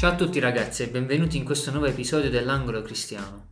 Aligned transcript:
Ciao 0.00 0.12
a 0.12 0.14
tutti 0.14 0.40
ragazzi 0.40 0.82
e 0.82 0.88
benvenuti 0.88 1.36
in 1.36 1.44
questo 1.44 1.70
nuovo 1.70 1.84
episodio 1.84 2.30
dell'Angolo 2.30 2.80
Cristiano. 2.80 3.48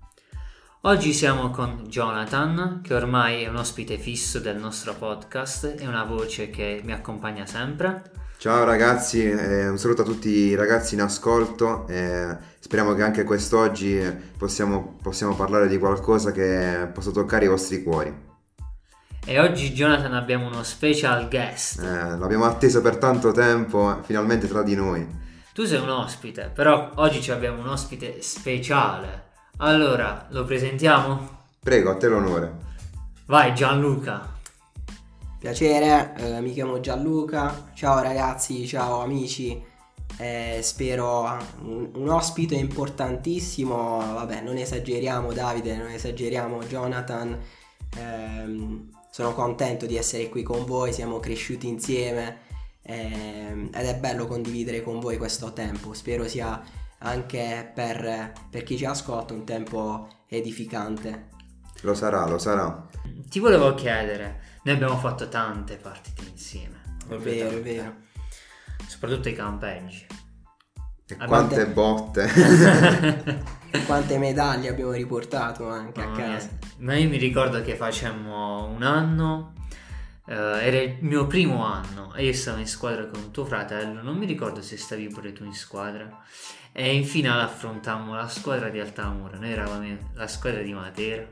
Oggi 0.80 1.12
siamo 1.12 1.50
con 1.50 1.84
Jonathan, 1.88 2.80
che 2.82 2.94
ormai 2.94 3.42
è 3.42 3.48
un 3.48 3.56
ospite 3.56 3.98
fisso 3.98 4.38
del 4.38 4.56
nostro 4.56 4.94
podcast 4.94 5.74
e 5.78 5.86
una 5.86 6.04
voce 6.04 6.48
che 6.48 6.80
mi 6.82 6.94
accompagna 6.94 7.44
sempre. 7.44 8.02
Ciao 8.38 8.64
ragazzi, 8.64 9.28
eh, 9.28 9.68
un 9.68 9.76
saluto 9.76 10.00
a 10.00 10.04
tutti 10.06 10.30
i 10.30 10.54
ragazzi 10.54 10.94
in 10.94 11.02
ascolto, 11.02 11.86
eh, 11.86 12.34
speriamo 12.58 12.94
che 12.94 13.02
anche 13.02 13.24
quest'oggi 13.24 14.00
possiamo, 14.38 14.96
possiamo 15.02 15.34
parlare 15.34 15.68
di 15.68 15.76
qualcosa 15.76 16.32
che 16.32 16.88
possa 16.94 17.10
toccare 17.10 17.44
i 17.44 17.48
vostri 17.48 17.82
cuori. 17.82 18.26
E 19.26 19.38
oggi 19.38 19.74
Jonathan 19.74 20.14
abbiamo 20.14 20.46
uno 20.46 20.62
special 20.62 21.28
guest. 21.28 21.82
Eh, 21.82 22.16
l'abbiamo 22.16 22.46
atteso 22.46 22.80
per 22.80 22.96
tanto 22.96 23.32
tempo, 23.32 24.00
finalmente 24.02 24.48
tra 24.48 24.62
di 24.62 24.74
noi. 24.74 25.26
Tu 25.58 25.64
sei 25.64 25.80
un 25.80 25.90
ospite, 25.90 26.52
però 26.54 26.92
oggi 26.94 27.32
abbiamo 27.32 27.60
un 27.60 27.66
ospite 27.66 28.22
speciale. 28.22 29.24
Allora, 29.56 30.28
lo 30.30 30.44
presentiamo? 30.44 31.46
Prego, 31.58 31.90
a 31.90 31.96
te 31.96 32.06
l'onore. 32.06 32.52
Vai 33.26 33.52
Gianluca. 33.54 34.36
Piacere, 35.36 36.14
eh, 36.16 36.40
mi 36.42 36.52
chiamo 36.52 36.78
Gianluca. 36.78 37.70
Ciao 37.74 38.00
ragazzi, 38.00 38.68
ciao 38.68 39.00
amici. 39.00 39.60
Eh, 40.18 40.60
spero 40.62 41.22
un, 41.62 41.90
un, 41.92 42.08
ospite 42.08 42.54
importantissimo. 42.54 43.96
Vabbè, 43.96 44.42
non 44.42 44.58
esageriamo 44.58 45.32
Davide, 45.32 45.76
non 45.76 45.88
esageriamo 45.88 46.62
Jonathan. 46.66 47.36
Eh, 47.96 48.86
sono 49.10 49.34
contento 49.34 49.86
di 49.86 49.96
essere 49.96 50.28
qui 50.28 50.44
con 50.44 50.64
voi, 50.64 50.92
siamo 50.92 51.18
cresciuti 51.18 51.66
insieme 51.66 52.46
eh, 52.88 53.68
ed 53.70 53.84
è 53.86 53.96
bello 53.96 54.26
condividere 54.26 54.82
con 54.82 54.98
voi 54.98 55.18
questo 55.18 55.52
tempo. 55.52 55.92
Spero 55.92 56.26
sia 56.26 56.60
anche 57.00 57.70
per, 57.74 58.32
per 58.50 58.62
chi 58.62 58.78
ci 58.78 58.86
ascolta 58.86 59.34
un 59.34 59.44
tempo 59.44 60.08
edificante. 60.26 61.28
Lo 61.82 61.94
sarà, 61.94 62.26
lo 62.26 62.38
sarà. 62.38 62.86
Ti 63.28 63.38
volevo 63.40 63.74
chiedere, 63.74 64.40
noi 64.62 64.74
abbiamo 64.74 64.96
fatto 64.96 65.28
tante 65.28 65.76
partite 65.76 66.22
insieme. 66.30 66.96
È 67.06 67.16
vero, 67.16 67.50
è 67.50 67.60
vero. 67.60 67.94
Soprattutto 68.86 69.28
i 69.28 69.34
campeggi. 69.34 70.06
E 71.10 71.16
quante 71.26 71.66
botte. 71.66 72.26
quante 73.84 74.16
medaglie 74.16 74.70
abbiamo 74.70 74.92
riportato 74.92 75.68
anche 75.68 76.02
no, 76.02 76.12
a 76.12 76.16
casa. 76.16 76.48
Ma 76.78 76.96
io 76.96 77.08
mi 77.08 77.18
ricordo 77.18 77.60
che 77.60 77.76
facemmo 77.76 78.64
un 78.64 78.82
anno 78.82 79.52
Uh, 80.28 80.60
era 80.60 80.76
il 80.76 80.98
mio 81.00 81.26
primo 81.26 81.64
anno 81.64 82.12
e 82.14 82.26
io 82.26 82.34
stavo 82.34 82.58
in 82.58 82.66
squadra 82.66 83.06
con 83.06 83.30
tuo 83.30 83.46
fratello, 83.46 84.02
non 84.02 84.18
mi 84.18 84.26
ricordo 84.26 84.60
se 84.60 84.76
stavi 84.76 85.08
pure 85.08 85.32
tu 85.32 85.44
in 85.44 85.54
squadra. 85.54 86.22
E 86.70 86.94
in 86.94 87.04
finale 87.06 87.42
affrontammo 87.44 88.14
la 88.14 88.28
squadra 88.28 88.68
di 88.68 88.78
Altamura, 88.78 89.38
noi 89.38 89.50
eravamo 89.50 89.96
la 90.12 90.28
squadra 90.28 90.60
di 90.60 90.74
Matera. 90.74 91.26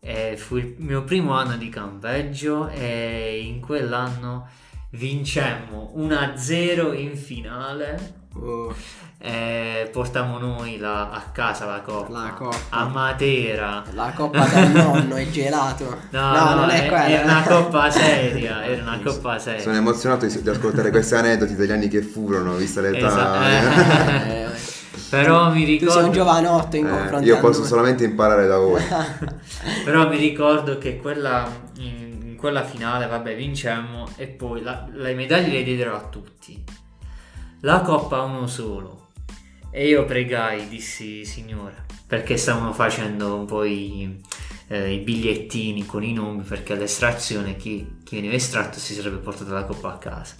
E 0.00 0.36
fu 0.38 0.56
il 0.56 0.76
mio 0.78 1.04
primo 1.04 1.34
anno 1.34 1.58
di 1.58 1.68
campeggio 1.68 2.68
e 2.68 3.42
in 3.44 3.60
quell'anno 3.60 4.48
vincemmo 4.92 5.92
1-0 5.96 6.98
in 6.98 7.16
finale. 7.16 8.24
Oh. 8.42 8.74
E 9.18 9.88
portammo 9.90 10.38
noi 10.38 10.76
la, 10.78 11.10
a 11.10 11.22
casa 11.32 11.64
la 11.64 11.80
coppa, 11.80 12.12
la 12.12 12.34
coppa. 12.36 12.56
A 12.68 12.84
Matera. 12.84 13.82
La 13.92 14.12
coppa 14.14 14.44
del 14.44 14.70
nonno 14.70 15.14
è 15.16 15.28
gelato. 15.30 16.00
No, 16.10 16.20
no, 16.20 16.44
no 16.44 16.54
non 16.54 16.70
è, 16.70 16.84
è 16.84 16.86
quella. 16.86 17.08
era 17.08 17.22
una 17.24 17.42
coppa 17.42 17.90
seria 17.90 18.64
era 18.64 18.82
una 18.82 19.00
coppa 19.02 19.38
seria. 19.38 19.62
Sono 19.62 19.76
emozionato 19.76 20.26
di, 20.26 20.48
ascoltare 20.48 20.90
questi 20.90 21.14
aneddoti 21.14 21.54
degli 21.54 21.72
anni 21.72 21.88
che 21.88 22.02
furono 22.02 22.54
vista 22.56 22.82
l'età 22.82 23.06
esatto. 23.06 24.54
però 25.08 25.50
mi 25.50 25.64
ricordo 25.64 25.92
tu 25.92 25.98
sei 25.98 26.08
un 26.08 26.12
giovanotto 26.12 26.76
in 26.76 26.86
eh, 26.86 26.90
confronto 26.90 27.26
io 27.26 27.38
posso 27.40 27.64
solamente 27.64 28.04
imparare 28.04 28.46
da 28.46 28.58
voi. 28.58 28.82
Però 29.84 30.08
mi 30.08 30.18
ricordo 30.18 30.78
che 30.78 30.98
quella 30.98 31.48
in 31.78 32.36
quella 32.36 32.62
finale 32.62 33.06
vabbè 33.06 33.34
vincemmo 33.34 34.08
e 34.16 34.26
poi 34.26 34.62
la, 34.62 34.86
le 34.92 35.14
medaglie 35.14 35.48
le 35.48 35.62
diedero 35.62 35.96
a 35.96 36.00
tutti 36.00 36.62
la 37.60 37.80
coppa 37.80 38.18
a 38.18 38.22
uno 38.22 38.46
solo 38.46 38.96
e 39.70 39.88
io 39.88 40.06
pregai, 40.06 40.68
dissi 40.68 41.26
signora, 41.26 41.74
perché 42.06 42.38
stavano 42.38 42.72
facendo 42.72 43.36
un 43.36 43.44
po' 43.44 43.64
i, 43.64 44.20
eh, 44.68 44.94
i 44.94 44.98
bigliettini 45.00 45.84
con 45.84 46.02
i 46.02 46.14
nomi 46.14 46.42
perché 46.44 46.72
all'estrazione 46.72 47.56
chi, 47.56 47.98
chi, 48.02 48.14
veniva 48.14 48.32
estratto 48.32 48.78
si 48.78 48.94
sarebbe 48.94 49.18
portato 49.18 49.52
la 49.52 49.64
coppa 49.64 49.92
a 49.92 49.98
casa. 49.98 50.36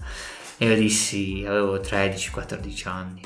E 0.57 0.67
io 0.67 0.75
dissi, 0.75 1.45
avevo 1.47 1.77
13-14 1.77 2.89
anni 2.89 3.21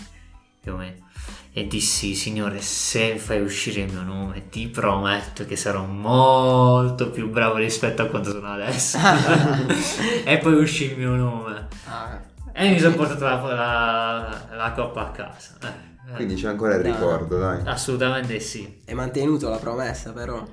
più 0.61 0.73
o 0.73 0.77
meno, 0.79 1.09
e 1.53 1.69
dissi 1.69 2.17
signore 2.17 2.61
se 2.61 3.17
fai 3.17 3.41
uscire 3.41 3.83
il 3.83 3.93
mio 3.93 4.03
nome 4.03 4.49
ti 4.49 4.67
prometto 4.67 5.47
che 5.47 5.55
sarò 5.55 5.85
molto 5.85 7.11
più 7.11 7.31
bravo 7.31 7.57
rispetto 7.57 8.03
a 8.03 8.07
quanto 8.07 8.33
sono 8.33 8.53
adesso. 8.53 8.99
e 10.25 10.39
poi 10.39 10.55
uscì 10.55 10.91
il 10.91 10.99
mio 10.99 11.15
nome. 11.15 11.69
Ah. 11.87 12.30
E 12.53 12.69
mi 12.71 12.79
sono 12.79 12.95
portato 12.95 13.25
la, 13.25 13.37
la, 13.37 14.57
la 14.57 14.73
coppa 14.73 15.09
a 15.09 15.11
casa. 15.11 15.55
Eh. 15.63 15.91
Eh. 16.11 16.15
Quindi 16.17 16.35
c'è 16.35 16.49
ancora 16.49 16.75
il 16.75 16.83
ricordo, 16.83 17.39
dai. 17.39 17.61
Assolutamente 17.65 18.41
sì. 18.41 18.83
Hai 18.87 18.95
mantenuto 18.95 19.49
la 19.49 19.59
promessa, 19.59 20.13
però. 20.13 20.45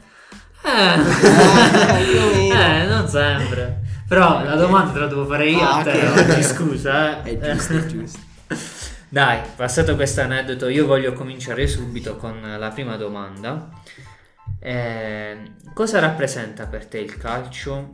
Eh, 0.64 0.94
eh 2.52 2.86
non 2.88 3.08
sempre. 3.08 3.82
Però 4.08 4.44
la 4.44 4.56
domanda 4.56 4.94
te 4.94 5.00
la 5.00 5.08
devo 5.08 5.26
fare 5.26 5.50
io 5.50 5.62
ah, 5.62 5.80
a 5.80 5.84
te 5.84 6.08
okay. 6.08 6.32
oggi, 6.32 6.44
scusa. 6.44 7.24
Eh. 7.24 7.40
È 7.40 7.54
giusto, 7.54 7.74
è 7.74 7.86
giusto. 7.86 8.20
Dai, 9.10 9.40
passato 9.56 9.96
questo 9.96 10.22
aneddoto, 10.22 10.68
io 10.68 10.86
voglio 10.86 11.14
cominciare 11.14 11.66
subito 11.66 12.18
con 12.18 12.40
la 12.58 12.70
prima 12.70 12.96
domanda. 12.98 13.70
Eh, 14.60 15.54
cosa 15.74 16.00
rappresenta 16.00 16.68
per 16.68 16.86
te 16.86 17.00
il 17.00 17.18
calcio 17.18 17.90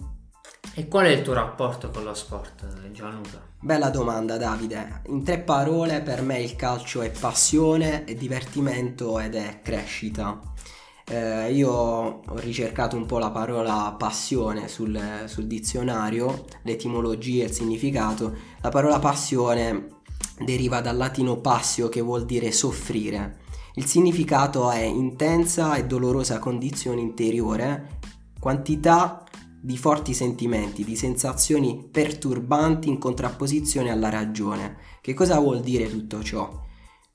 e 0.74 0.88
qual 0.88 1.06
è 1.06 1.10
il 1.10 1.22
tuo 1.22 1.34
rapporto 1.34 1.90
con 1.92 2.04
lo 2.04 2.14
sport, 2.14 2.92
Gianluca? 2.92 3.53
Bella 3.64 3.90
domanda 3.90 4.36
Davide. 4.36 5.04
In 5.08 5.24
tre 5.24 5.40
parole 5.40 6.02
per 6.02 6.22
me 6.22 6.38
il 6.38 6.58
calcio 6.58 7.02
è 7.02 7.10
passione, 7.10 8.04
è 8.04 8.14
divertimento 8.14 9.22
ed 9.22 9.36
è 9.36 9.62
crescita. 9.64 10.38
Eh, 11.06 11.54
io 11.54 11.72
ho 11.72 12.40
ricercato 12.40 12.98
un 12.98 13.06
po' 13.06 13.20
la 13.20 13.32
parola 13.32 13.96
passione 13.98 14.68
sul, 14.68 15.00
sul 15.28 15.48
dizionario, 15.48 16.44
l'etimologia 16.64 17.44
e 17.44 17.46
il 17.48 17.54
significato. 17.54 18.36
La 18.60 18.68
parola 18.68 19.00
passione 19.00 19.88
deriva 20.40 20.82
dal 20.82 20.98
latino 20.98 21.38
passio 21.38 21.88
che 21.88 22.02
vuol 22.02 22.26
dire 22.26 22.52
soffrire. 22.52 23.38
Il 23.76 23.86
significato 23.86 24.70
è 24.72 24.82
intensa 24.82 25.76
e 25.76 25.86
dolorosa 25.86 26.38
condizione 26.38 27.00
interiore, 27.00 28.00
quantità 28.42 29.23
di 29.66 29.78
forti 29.78 30.14
sentimenti, 30.14 30.84
di 30.84 30.98
sensazioni 30.98 31.88
perturbanti 31.90 32.90
in 32.90 32.98
contrapposizione 32.98 33.92
alla 33.92 34.10
ragione. 34.10 34.76
Che 35.00 35.14
cosa 35.14 35.40
vuol 35.40 35.62
dire 35.62 35.90
tutto 35.90 36.22
ciò? 36.22 36.62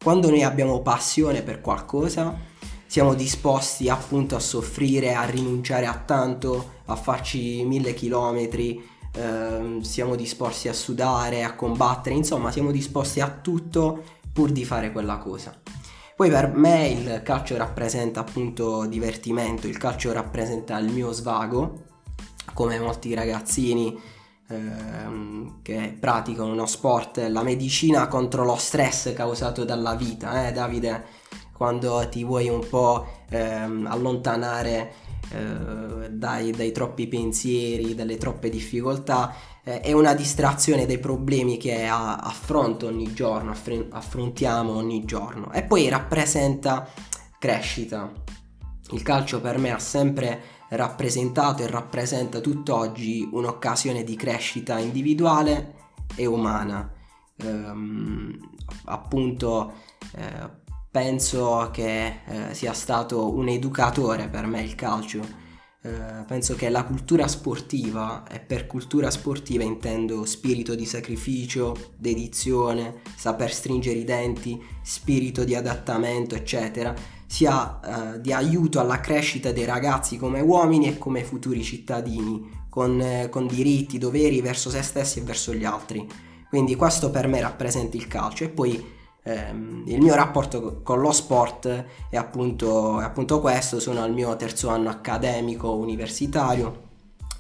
Quando 0.03 0.31
noi 0.31 0.43
abbiamo 0.43 0.81
passione 0.81 1.43
per 1.43 1.61
qualcosa, 1.61 2.35
siamo 2.87 3.13
disposti 3.13 3.91
appunto 3.91 4.35
a 4.35 4.39
soffrire, 4.41 5.13
a 5.13 5.25
rinunciare 5.25 5.85
a 5.85 5.99
tanto, 5.99 6.77
a 6.87 6.97
farci 6.97 7.65
mille 7.65 7.93
chilometri, 7.93 8.83
ehm, 9.13 9.83
siamo 9.83 10.17
disposti 10.17 10.69
a 10.69 10.73
sudare, 10.73 11.45
a 11.45 11.55
combattere, 11.55 12.15
insomma 12.15 12.51
siamo 12.51 12.71
disposti 12.71 13.21
a 13.21 13.29
tutto 13.29 14.05
pur 14.33 14.53
di 14.53 14.65
fare 14.65 14.91
quella 14.91 15.19
cosa. 15.19 15.55
Poi 16.17 16.31
per 16.31 16.51
me 16.55 16.89
il 16.89 17.21
calcio 17.23 17.59
rappresenta 17.59 18.21
appunto 18.21 18.87
divertimento, 18.87 19.67
il 19.67 19.77
calcio 19.77 20.11
rappresenta 20.15 20.79
il 20.79 20.91
mio 20.91 21.13
svago, 21.13 21.85
come 22.59 22.81
molti 22.81 23.15
ragazzini 23.15 23.97
ehm, 24.49 25.63
che 25.63 25.97
praticano 25.97 26.51
uno 26.51 26.67
sport, 26.67 27.19
la 27.29 27.45
medicina 27.45 28.09
contro 28.09 28.45
lo 28.45 28.57
stress 28.57 29.13
causato 29.13 29.63
dalla 29.63 29.95
vita, 29.95 30.49
eh 30.49 30.51
Davide? 30.51 31.05
Quando 31.53 32.05
ti 32.09 32.25
vuoi 32.25 32.49
un 32.49 32.67
po' 32.69 33.07
ehm, 33.31 33.87
allontanare 33.89 34.93
eh, 35.31 36.11
dai, 36.11 36.51
dai, 36.51 36.73
troppi 36.73 37.07
pensieri, 37.07 37.95
dalle 37.95 38.17
troppe 38.17 38.49
difficoltà, 38.49 39.33
eh, 39.63 39.79
è 39.79 39.93
una 39.93 40.15
distrazione 40.15 40.85
dai 40.85 40.99
problemi 40.99 41.59
che 41.59 41.87
affronto 41.87 42.89
ogni 42.89 43.13
giorno, 43.13 43.53
affr- 43.53 43.87
affrontiamo 43.91 44.75
ogni 44.75 45.05
giorno 45.05 45.53
e 45.53 45.63
poi 45.63 45.89
rappresenta 45.89 46.89
crescita. 47.39 48.11
Il 48.91 49.03
calcio 49.03 49.41
per 49.41 49.59
me 49.59 49.71
ha 49.71 49.79
sempre 49.79 50.57
rappresentato 50.71 51.63
e 51.63 51.67
rappresenta 51.67 52.41
tutt'oggi 52.41 53.29
un'occasione 53.31 54.05
di 54.05 54.17
crescita 54.17 54.79
individuale 54.79 55.75
e 56.15 56.27
umana. 56.27 56.93
Ehm, 57.37 58.37
appunto 58.85 59.73
eh, 60.15 60.67
penso 60.91 61.69
che 61.73 62.21
eh, 62.27 62.55
sia 62.55 62.73
stato 62.73 63.33
un 63.33 63.49
educatore 63.49 64.29
per 64.29 64.47
me 64.47 64.63
il 64.63 64.75
calcio. 64.75 65.47
Eh, 65.81 66.25
penso 66.27 66.57
che 66.57 66.69
la 66.71 66.83
cultura 66.83 67.29
sportiva, 67.29 68.25
e 68.29 68.41
per 68.41 68.67
cultura 68.67 69.11
sportiva 69.11 69.63
intendo 69.63 70.25
spirito 70.25 70.75
di 70.75 70.85
sacrificio, 70.85 71.93
dedizione, 71.97 73.03
saper 73.17 73.53
stringere 73.53 73.99
i 74.01 74.05
denti, 74.05 74.61
spirito 74.83 75.45
di 75.45 75.55
adattamento, 75.55 76.35
eccetera, 76.35 76.93
sia 77.29 78.15
eh, 78.15 78.21
di 78.23 78.33
aiuto 78.33 78.81
alla 78.81 79.01
crescita 79.01 79.53
dei 79.53 79.67
ragazzi 79.67 80.17
come 80.17 80.41
uomini 80.41 80.89
e 80.89 80.99
come 80.99 81.23
futuri 81.25 81.63
cittadini, 81.63 82.67
con, 82.71 82.99
eh, 83.01 83.29
con 83.29 83.47
diritti, 83.47 83.99
doveri 83.99 84.41
verso 84.41 84.71
se 84.71 84.81
stessi 84.83 85.19
e 85.19 85.23
verso 85.23 85.53
gli 85.53 85.65
altri. 85.65 86.09
Quindi 86.49 86.75
questo 86.75 87.11
per 87.11 87.29
me 87.29 87.41
rappresenta 87.41 87.99
il 87.99 88.09
calcio. 88.09 88.45
E 88.45 88.49
poi 88.49 88.83
ehm, 89.23 89.85
il 89.87 90.01
mio 90.01 90.15
rapporto 90.15 90.81
con 90.83 91.01
lo 91.01 91.13
sport 91.13 91.85
è 92.09 92.17
appunto, 92.17 92.99
è 92.99 93.05
appunto 93.05 93.41
questo, 93.41 93.79
sono 93.79 94.03
al 94.03 94.15
mio 94.15 94.35
terzo 94.37 94.71
anno 94.71 94.89
accademico 94.89 95.75
universitario, 95.75 96.87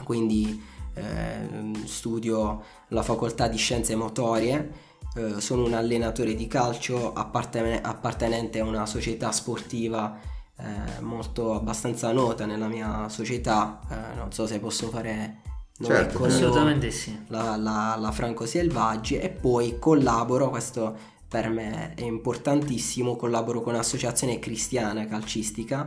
quindi 0.04 0.62
eh, 0.92 1.86
studio 1.86 2.62
la 2.88 3.02
facoltà 3.02 3.48
di 3.48 3.56
scienze 3.56 3.94
motorie, 3.94 4.86
eh, 5.18 5.40
sono 5.40 5.64
un 5.64 5.74
allenatore 5.74 6.34
di 6.34 6.46
calcio 6.46 7.12
apparten- 7.12 7.80
appartenente 7.82 8.60
a 8.60 8.64
una 8.64 8.86
società 8.86 9.32
sportiva 9.32 10.16
eh, 10.56 11.00
molto 11.00 11.54
abbastanza 11.54 12.12
nota 12.12 12.46
nella 12.46 12.68
mia 12.68 13.08
società, 13.08 13.80
eh, 13.90 14.14
non 14.16 14.32
so 14.32 14.46
se 14.46 14.60
posso 14.60 14.88
fare 14.88 15.42
certo, 15.80 16.24
assolutamente 16.24 16.90
sì. 16.90 17.16
La, 17.28 17.56
la, 17.56 17.96
la 17.98 18.12
Franco 18.12 18.46
Selvaggi 18.46 19.18
e 19.18 19.28
poi 19.28 19.78
collaboro, 19.78 20.50
questo 20.50 20.96
per 21.28 21.48
me 21.48 21.94
è 21.94 22.02
importantissimo, 22.02 23.16
collaboro 23.16 23.60
con 23.60 23.74
un'associazione 23.74 24.38
cristiana 24.38 25.06
calcistica 25.06 25.86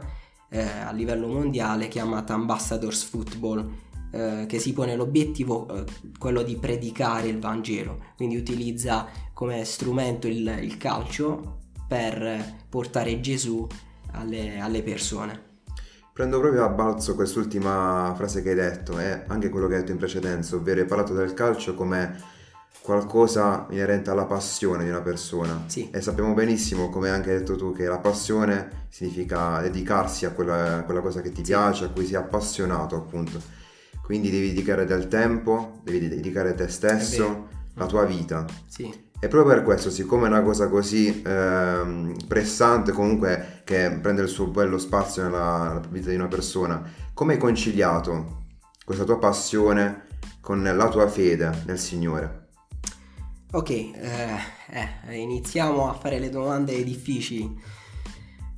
eh, 0.50 0.62
a 0.62 0.92
livello 0.92 1.28
mondiale 1.28 1.88
chiamata 1.88 2.34
Ambassadors 2.34 3.04
Football 3.04 3.70
eh, 4.12 4.46
che 4.48 4.60
si 4.60 4.74
pone 4.74 4.96
l'obiettivo 4.96 5.68
eh, 5.68 5.86
quello 6.20 6.44
di 6.44 6.58
predicare 6.58 7.28
il 7.28 7.40
Vangelo, 7.40 7.98
quindi 8.16 8.36
utilizza 8.36 9.08
come 9.34 9.64
strumento 9.64 10.28
il, 10.28 10.60
il 10.62 10.78
calcio 10.78 11.60
per 11.88 12.64
portare 12.70 13.20
Gesù 13.20 13.68
alle, 14.12 14.60
alle 14.60 14.84
persone. 14.84 15.50
Prendo 16.14 16.40
proprio 16.40 16.66
a 16.66 16.70
balzo 16.70 17.16
quest'ultima 17.16 18.14
frase 18.16 18.42
che 18.42 18.50
hai 18.50 18.56
detto 18.56 19.00
e 19.00 19.24
anche 19.28 19.50
quello 19.50 19.68
che 19.68 19.76
hai 19.76 19.80
detto 19.80 19.92
in 19.92 19.98
precedenza, 19.98 20.56
ovvero 20.56 20.82
hai 20.82 20.86
parlato 20.86 21.14
del 21.14 21.34
calcio 21.34 21.74
come 21.74 22.40
qualcosa 22.82 23.68
inerente 23.70 24.10
alla 24.10 24.26
passione 24.26 24.84
di 24.84 24.90
una 24.90 25.02
persona. 25.02 25.64
Sì. 25.68 25.90
E 25.90 26.02
sappiamo 26.02 26.34
benissimo, 26.34 26.90
come 26.90 27.10
hai 27.10 27.16
anche 27.16 27.32
detto 27.32 27.56
tu, 27.56 27.74
che 27.74 27.86
la 27.86 28.00
passione 28.00 28.88
significa 28.90 29.62
dedicarsi 29.62 30.26
a 30.26 30.32
quella, 30.32 30.84
quella 30.84 31.02
cosa 31.02 31.22
che 31.22 31.30
ti 31.30 31.46
sì. 31.46 31.52
piace, 31.52 31.86
a 31.86 31.90
cui 31.90 32.06
sei 32.06 32.16
appassionato 32.16 32.96
appunto. 32.96 33.60
Quindi 34.12 34.30
devi 34.30 34.50
dedicare 34.50 34.84
del 34.84 35.08
tempo, 35.08 35.80
devi 35.86 36.10
dedicare 36.10 36.54
te 36.54 36.68
stesso, 36.68 37.48
la 37.76 37.86
tua 37.86 38.04
vita. 38.04 38.46
Sì. 38.68 38.94
E 39.18 39.28
proprio 39.30 39.56
per 39.56 39.64
questo, 39.64 39.90
siccome 39.90 40.26
è 40.26 40.28
una 40.28 40.42
cosa 40.42 40.68
così 40.68 41.22
eh, 41.22 42.14
pressante, 42.28 42.92
comunque 42.92 43.62
che 43.64 44.00
prende 44.02 44.22
il 44.24 44.28
suo 44.28 44.48
bello 44.48 44.78
spazio 44.80 45.24
nella, 45.24 45.64
nella 45.64 45.82
vita 45.88 46.10
di 46.10 46.18
una 46.18 46.28
persona, 46.28 46.84
come 47.14 47.36
hai 47.36 47.40
conciliato 47.40 48.48
questa 48.84 49.06
tua 49.06 49.18
passione 49.18 50.08
con 50.42 50.62
la 50.62 50.90
tua 50.90 51.08
fede 51.08 51.64
nel 51.66 51.80
Signore? 51.80 52.50
Ok, 53.54 53.70
eh, 53.70 53.94
eh, 55.08 55.16
iniziamo 55.16 55.90
a 55.90 55.94
fare 55.94 56.20
le 56.20 56.30
domande 56.30 56.84
difficili. 56.84 57.80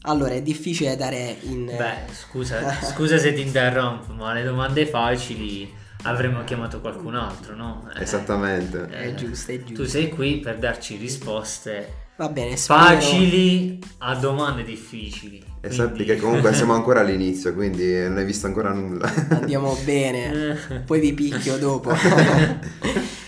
Allora, 0.05 0.33
è 0.33 0.41
difficile 0.41 0.95
dare 0.95 1.38
in... 1.41 1.65
Beh, 1.65 2.13
scusa, 2.13 2.73
scusa 2.83 3.17
se 3.17 3.33
ti 3.33 3.41
interrompo, 3.41 4.13
ma 4.13 4.33
le 4.33 4.44
domande 4.44 4.85
facili 4.85 5.71
avremmo 6.03 6.44
chiamato 6.44 6.81
qualcun 6.81 7.15
altro, 7.15 7.55
no? 7.55 7.89
Eh, 7.95 8.01
Esattamente. 8.01 8.88
Eh, 8.91 9.03
è 9.03 9.13
giusto, 9.13 9.51
è 9.51 9.59
giusto. 9.63 9.83
Tu 9.83 9.89
sei 9.89 10.09
qui 10.09 10.39
per 10.39 10.57
darci 10.57 10.97
risposte 10.97 12.01
Va 12.15 12.29
bene, 12.29 12.57
spero... 12.57 12.79
facili 12.79 13.79
a 14.00 14.15
domande 14.15 14.63
difficili. 14.63 15.38
E 15.38 15.67
quindi... 15.67 15.75
sappi 15.75 16.03
che 16.03 16.17
comunque 16.17 16.53
siamo 16.53 16.73
ancora 16.73 17.00
all'inizio, 17.00 17.53
quindi 17.53 17.91
non 18.01 18.17
hai 18.17 18.25
visto 18.25 18.45
ancora 18.45 18.71
nulla. 18.71 19.11
Andiamo 19.29 19.75
bene, 19.85 20.83
poi 20.85 21.00
vi 21.00 21.13
picchio 21.13 21.57
dopo. 21.57 21.91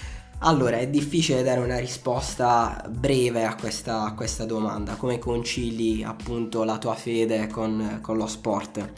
Allora, 0.45 0.77
è 0.77 0.87
difficile 0.87 1.41
dare 1.41 1.59
una 1.59 1.79
risposta 1.79 2.87
breve 2.87 3.45
a 3.45 3.55
questa, 3.55 4.03
a 4.03 4.13
questa 4.13 4.45
domanda, 4.45 4.93
come 4.93 5.17
concili 5.17 6.03
appunto 6.03 6.63
la 6.63 6.77
tua 6.77 6.93
fede 6.93 7.47
con, 7.47 7.97
con 7.99 8.15
lo 8.15 8.27
sport. 8.27 8.93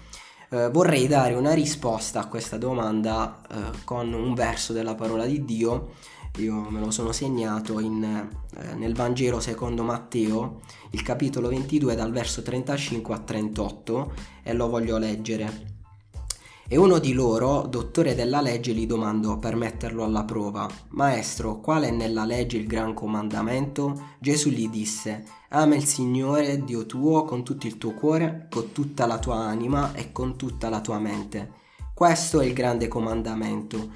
Eh, 0.50 0.70
vorrei 0.70 1.08
dare 1.08 1.36
una 1.36 1.54
risposta 1.54 2.20
a 2.20 2.28
questa 2.28 2.58
domanda 2.58 3.40
eh, 3.50 3.78
con 3.86 4.12
un 4.12 4.34
verso 4.34 4.74
della 4.74 4.96
parola 4.96 5.26
di 5.26 5.46
Dio, 5.46 5.94
io 6.40 6.70
me 6.70 6.82
lo 6.82 6.92
sono 6.92 7.14
segnato 7.14 7.80
in, 7.80 8.04
eh, 8.04 8.74
nel 8.76 8.94
Vangelo 8.94 9.40
secondo 9.40 9.84
Matteo, 9.84 10.60
il 10.92 11.02
capitolo 11.02 11.48
22 11.48 11.96
dal 11.96 12.12
verso 12.12 12.42
35 12.42 13.16
a 13.16 13.20
38 13.20 14.14
e 14.44 14.52
lo 14.52 14.68
voglio 14.68 14.98
leggere. 14.98 15.77
E 16.70 16.76
uno 16.76 17.00
di 17.00 17.14
loro, 17.14 17.62
dottore 17.62 18.14
della 18.14 18.42
legge, 18.42 18.74
gli 18.74 18.86
domandò 18.86 19.38
per 19.38 19.56
metterlo 19.56 20.04
alla 20.04 20.26
prova, 20.26 20.70
Maestro, 20.90 21.62
qual 21.62 21.84
è 21.84 21.92
nella 21.92 22.26
legge 22.26 22.58
il 22.58 22.68
gran 22.68 22.94
comandamento? 22.94 24.16
Gesù 24.20 24.50
gli 24.50 24.68
disse, 24.68 25.24
Ama 25.52 25.76
il 25.76 25.86
Signore 25.86 26.66
Dio 26.66 26.86
tuo 26.86 27.24
con 27.24 27.46
tutto 27.46 27.68
il 27.68 27.78
tuo 27.78 27.94
cuore, 27.94 28.50
con 28.52 28.74
tutta 28.74 29.06
la 29.06 29.18
tua 29.18 29.38
anima 29.38 29.94
e 29.94 30.12
con 30.12 30.36
tutta 30.36 30.68
la 30.68 30.82
tua 30.82 31.00
mente. 31.00 31.54
Questo 31.94 32.42
è 32.42 32.46
il 32.46 32.52
grande 32.52 32.90
comandamento. 32.90 33.90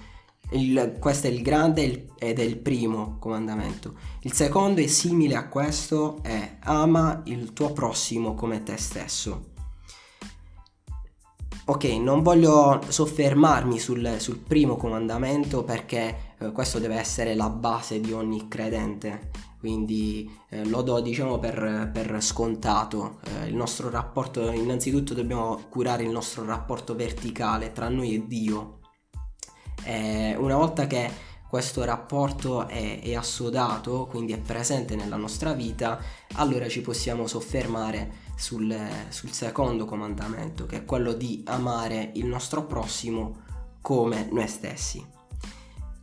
Il, 0.51 0.95
questo 0.97 1.27
è 1.27 1.29
il 1.29 1.41
grande 1.41 2.07
ed 2.17 2.39
è 2.39 2.43
il 2.43 2.57
primo 2.57 3.17
comandamento. 3.19 3.95
Il 4.21 4.31
secondo 4.31 4.79
è 4.79 4.87
simile 4.87 5.35
a 5.35 5.49
questo, 5.49 6.19
è 6.21 6.55
ama 6.61 7.21
il 7.25 7.51
tuo 7.51 7.73
prossimo 7.73 8.33
come 8.33 8.63
te 8.63 8.77
stesso. 8.77 9.50
Ok, 11.71 11.85
non 11.85 12.21
voglio 12.21 12.81
soffermarmi 12.85 13.79
sul, 13.79 14.17
sul 14.19 14.39
primo 14.39 14.75
comandamento 14.75 15.63
perché 15.63 16.33
eh, 16.37 16.51
questo 16.51 16.79
deve 16.79 16.95
essere 16.95 17.33
la 17.33 17.49
base 17.49 18.01
di 18.01 18.11
ogni 18.11 18.49
credente, 18.49 19.29
quindi 19.57 20.29
eh, 20.49 20.65
lo 20.65 20.81
do 20.81 20.99
diciamo 20.99 21.39
per, 21.39 21.89
per 21.93 22.21
scontato. 22.21 23.19
Eh, 23.23 23.47
il 23.47 23.55
nostro 23.55 23.89
rapporto, 23.89 24.51
innanzitutto 24.51 25.13
dobbiamo 25.13 25.61
curare 25.69 26.03
il 26.03 26.09
nostro 26.09 26.43
rapporto 26.43 26.93
verticale 26.93 27.71
tra 27.71 27.87
noi 27.87 28.15
e 28.15 28.27
Dio. 28.27 28.79
una 29.85 30.57
volta 30.57 30.87
che 30.87 31.09
questo 31.47 31.85
rapporto 31.85 32.67
è, 32.67 32.99
è 33.01 33.15
assodato, 33.15 34.07
quindi 34.07 34.33
è 34.33 34.39
presente 34.39 34.97
nella 34.97 35.15
nostra 35.15 35.53
vita, 35.53 36.01
allora 36.33 36.67
ci 36.67 36.81
possiamo 36.81 37.27
soffermare 37.27 38.29
sul, 38.41 38.75
sul 39.09 39.31
secondo 39.31 39.85
comandamento, 39.85 40.65
che 40.65 40.77
è 40.77 40.85
quello 40.85 41.13
di 41.13 41.43
amare 41.45 42.11
il 42.15 42.25
nostro 42.25 42.65
prossimo 42.65 43.43
come 43.81 44.27
noi 44.31 44.47
stessi. 44.47 45.05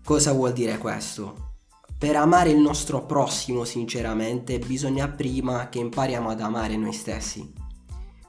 Cosa 0.04 0.32
vuol 0.32 0.52
dire 0.52 0.78
questo? 0.78 1.46
Per 1.98 2.14
amare 2.14 2.50
il 2.50 2.58
nostro 2.58 3.04
prossimo 3.04 3.64
sinceramente 3.64 4.60
bisogna 4.60 5.08
prima 5.08 5.68
che 5.68 5.80
impariamo 5.80 6.28
ad 6.30 6.40
amare 6.40 6.76
noi 6.76 6.92
stessi. 6.92 7.52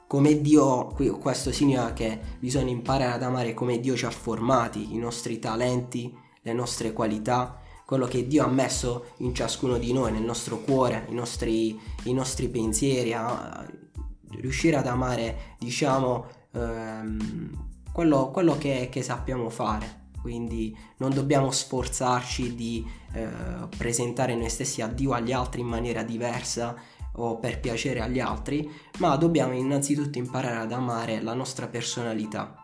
Come 0.08 0.42
Dio, 0.42 0.88
questo 1.22 1.52
significa 1.52 1.94
che 1.94 2.20
bisogna 2.40 2.72
imparare 2.72 3.14
ad 3.14 3.22
amare 3.22 3.54
come 3.54 3.80
Dio 3.80 3.96
ci 3.96 4.06
ha 4.06 4.10
formati, 4.10 4.96
i 4.96 4.98
nostri 4.98 5.38
talenti, 5.38 6.12
le 6.42 6.54
nostre 6.54 6.94
qualità, 6.94 7.62
quello 7.86 8.08
che 8.08 8.26
Dio 8.26 8.44
ha 8.44 8.48
messo 8.48 9.14
in 9.18 9.36
ciascuno 9.36 9.78
di 9.78 9.94
noi, 9.94 10.12
nel 10.12 10.24
nostro 10.24 10.58
cuore, 10.62 11.06
i 11.10 11.14
nostri, 11.14 11.80
i 12.06 12.14
nostri 12.14 12.50
pensieri, 12.50 13.14
riuscire 14.38 14.76
ad 14.76 14.88
amare, 14.88 15.56
diciamo, 15.58 16.28
ehm, 16.54 17.68
quello, 17.92 18.32
quello 18.32 18.58
che, 18.58 18.90
che, 18.92 19.02
sappiamo 19.02 19.50
fare. 19.50 20.08
Quindi 20.22 20.76
non 20.98 21.12
dobbiamo 21.12 21.50
sforzarci 21.50 22.56
di 22.56 22.86
eh, 23.14 23.28
presentare 23.78 24.36
noi 24.36 24.50
stessi 24.50 24.82
a 24.82 24.88
Dio 24.88 25.14
agli 25.14 25.32
altri 25.32 25.62
in 25.62 25.68
maniera 25.68 26.04
diversa 26.04 26.76
o 27.16 27.38
per 27.38 27.60
piacere 27.60 28.02
agli 28.02 28.20
altri, 28.20 28.70
ma 29.00 29.16
dobbiamo 29.16 29.54
innanzitutto 29.54 30.18
imparare 30.18 30.58
ad 30.58 30.72
amare 30.72 31.22
la 31.22 31.34
nostra 31.34 31.68
personalità. 31.68 32.56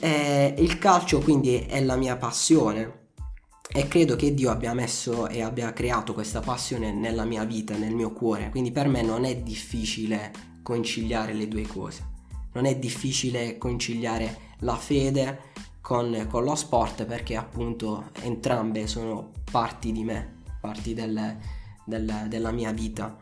E 0.00 0.54
il 0.58 0.78
calcio 0.78 1.20
quindi 1.20 1.60
è 1.60 1.80
la 1.80 1.96
mia 1.96 2.16
passione 2.16 3.03
e 3.72 3.88
credo 3.88 4.14
che 4.16 4.34
Dio 4.34 4.50
abbia 4.50 4.74
messo 4.74 5.26
e 5.26 5.42
abbia 5.42 5.72
creato 5.72 6.14
questa 6.14 6.40
passione 6.40 6.92
nella 6.92 7.24
mia 7.24 7.44
vita, 7.44 7.76
nel 7.76 7.94
mio 7.94 8.12
cuore, 8.12 8.50
quindi 8.50 8.70
per 8.70 8.88
me 8.88 9.02
non 9.02 9.24
è 9.24 9.36
difficile 9.36 10.32
conciliare 10.62 11.32
le 11.32 11.48
due 11.48 11.66
cose. 11.66 12.12
Non 12.52 12.66
è 12.66 12.76
difficile 12.76 13.58
conciliare 13.58 14.52
la 14.60 14.76
fede 14.76 15.52
con, 15.80 16.26
con 16.30 16.44
lo 16.44 16.54
sport 16.54 17.04
perché 17.04 17.36
appunto 17.36 18.10
entrambe 18.22 18.86
sono 18.86 19.32
parti 19.50 19.92
di 19.92 20.04
me, 20.04 20.42
parti 20.60 20.94
del, 20.94 21.36
del, 21.84 22.26
della 22.28 22.50
mia 22.52 22.72
vita. 22.72 23.18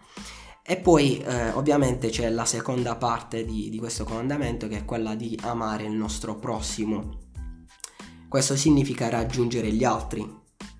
E 0.64 0.76
poi 0.76 1.18
eh, 1.18 1.50
ovviamente 1.50 2.08
c'è 2.08 2.28
la 2.28 2.44
seconda 2.44 2.94
parte 2.94 3.44
di, 3.44 3.68
di 3.68 3.78
questo 3.78 4.04
comandamento 4.04 4.68
che 4.68 4.78
è 4.78 4.84
quella 4.84 5.14
di 5.16 5.37
amare 5.42 5.84
il 5.84 5.92
nostro 5.92 6.37
prossimo. 6.37 7.30
Questo 8.33 8.57
significa 8.57 9.11
raggiungere 9.11 9.71
gli 9.71 9.85
altri, 9.85 10.27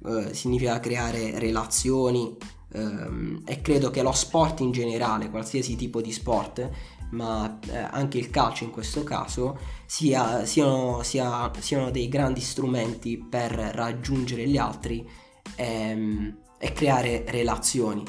eh, 0.07 0.33
significa 0.33 0.81
creare 0.81 1.39
relazioni 1.39 2.35
ehm, 2.73 3.43
e 3.45 3.61
credo 3.61 3.91
che 3.91 4.01
lo 4.01 4.13
sport 4.13 4.61
in 4.61 4.71
generale, 4.73 5.29
qualsiasi 5.29 5.77
tipo 5.77 6.01
di 6.01 6.13
sport, 6.13 6.67
ma 7.11 7.59
eh, 7.69 7.77
anche 7.77 8.17
il 8.17 8.31
calcio 8.31 8.65
in 8.65 8.71
questo 8.71 9.05
caso, 9.05 9.59
sia, 9.85 10.47
siano, 10.47 11.03
sia, 11.03 11.51
siano, 11.59 11.91
dei 11.91 12.09
grandi 12.09 12.41
strumenti 12.41 13.19
per 13.19 13.53
raggiungere 13.53 14.49
gli 14.49 14.57
altri 14.57 15.07
ehm, 15.57 16.39
e 16.57 16.73
creare 16.73 17.27
relazioni. 17.29 18.03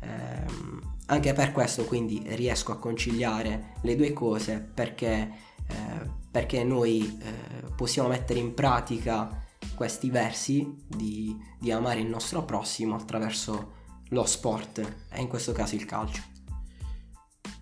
Ehm, 0.00 0.80
anche 1.08 1.34
per 1.34 1.52
questo 1.52 1.84
quindi 1.84 2.22
riesco 2.28 2.72
a 2.72 2.78
conciliare 2.78 3.74
le 3.82 3.94
due 3.94 4.14
cose 4.14 4.66
perché, 4.72 5.32
eh, 5.68 6.22
perché 6.34 6.64
noi 6.64 7.16
eh, 7.22 7.70
possiamo 7.76 8.08
mettere 8.08 8.40
in 8.40 8.54
pratica 8.54 9.40
questi 9.76 10.10
versi 10.10 10.82
di, 10.84 11.40
di 11.60 11.70
amare 11.70 12.00
il 12.00 12.08
nostro 12.08 12.44
prossimo 12.44 12.96
attraverso 12.96 13.74
lo 14.08 14.24
sport 14.24 14.80
e 15.10 15.20
in 15.20 15.28
questo 15.28 15.52
caso 15.52 15.76
il 15.76 15.84
calcio. 15.84 16.22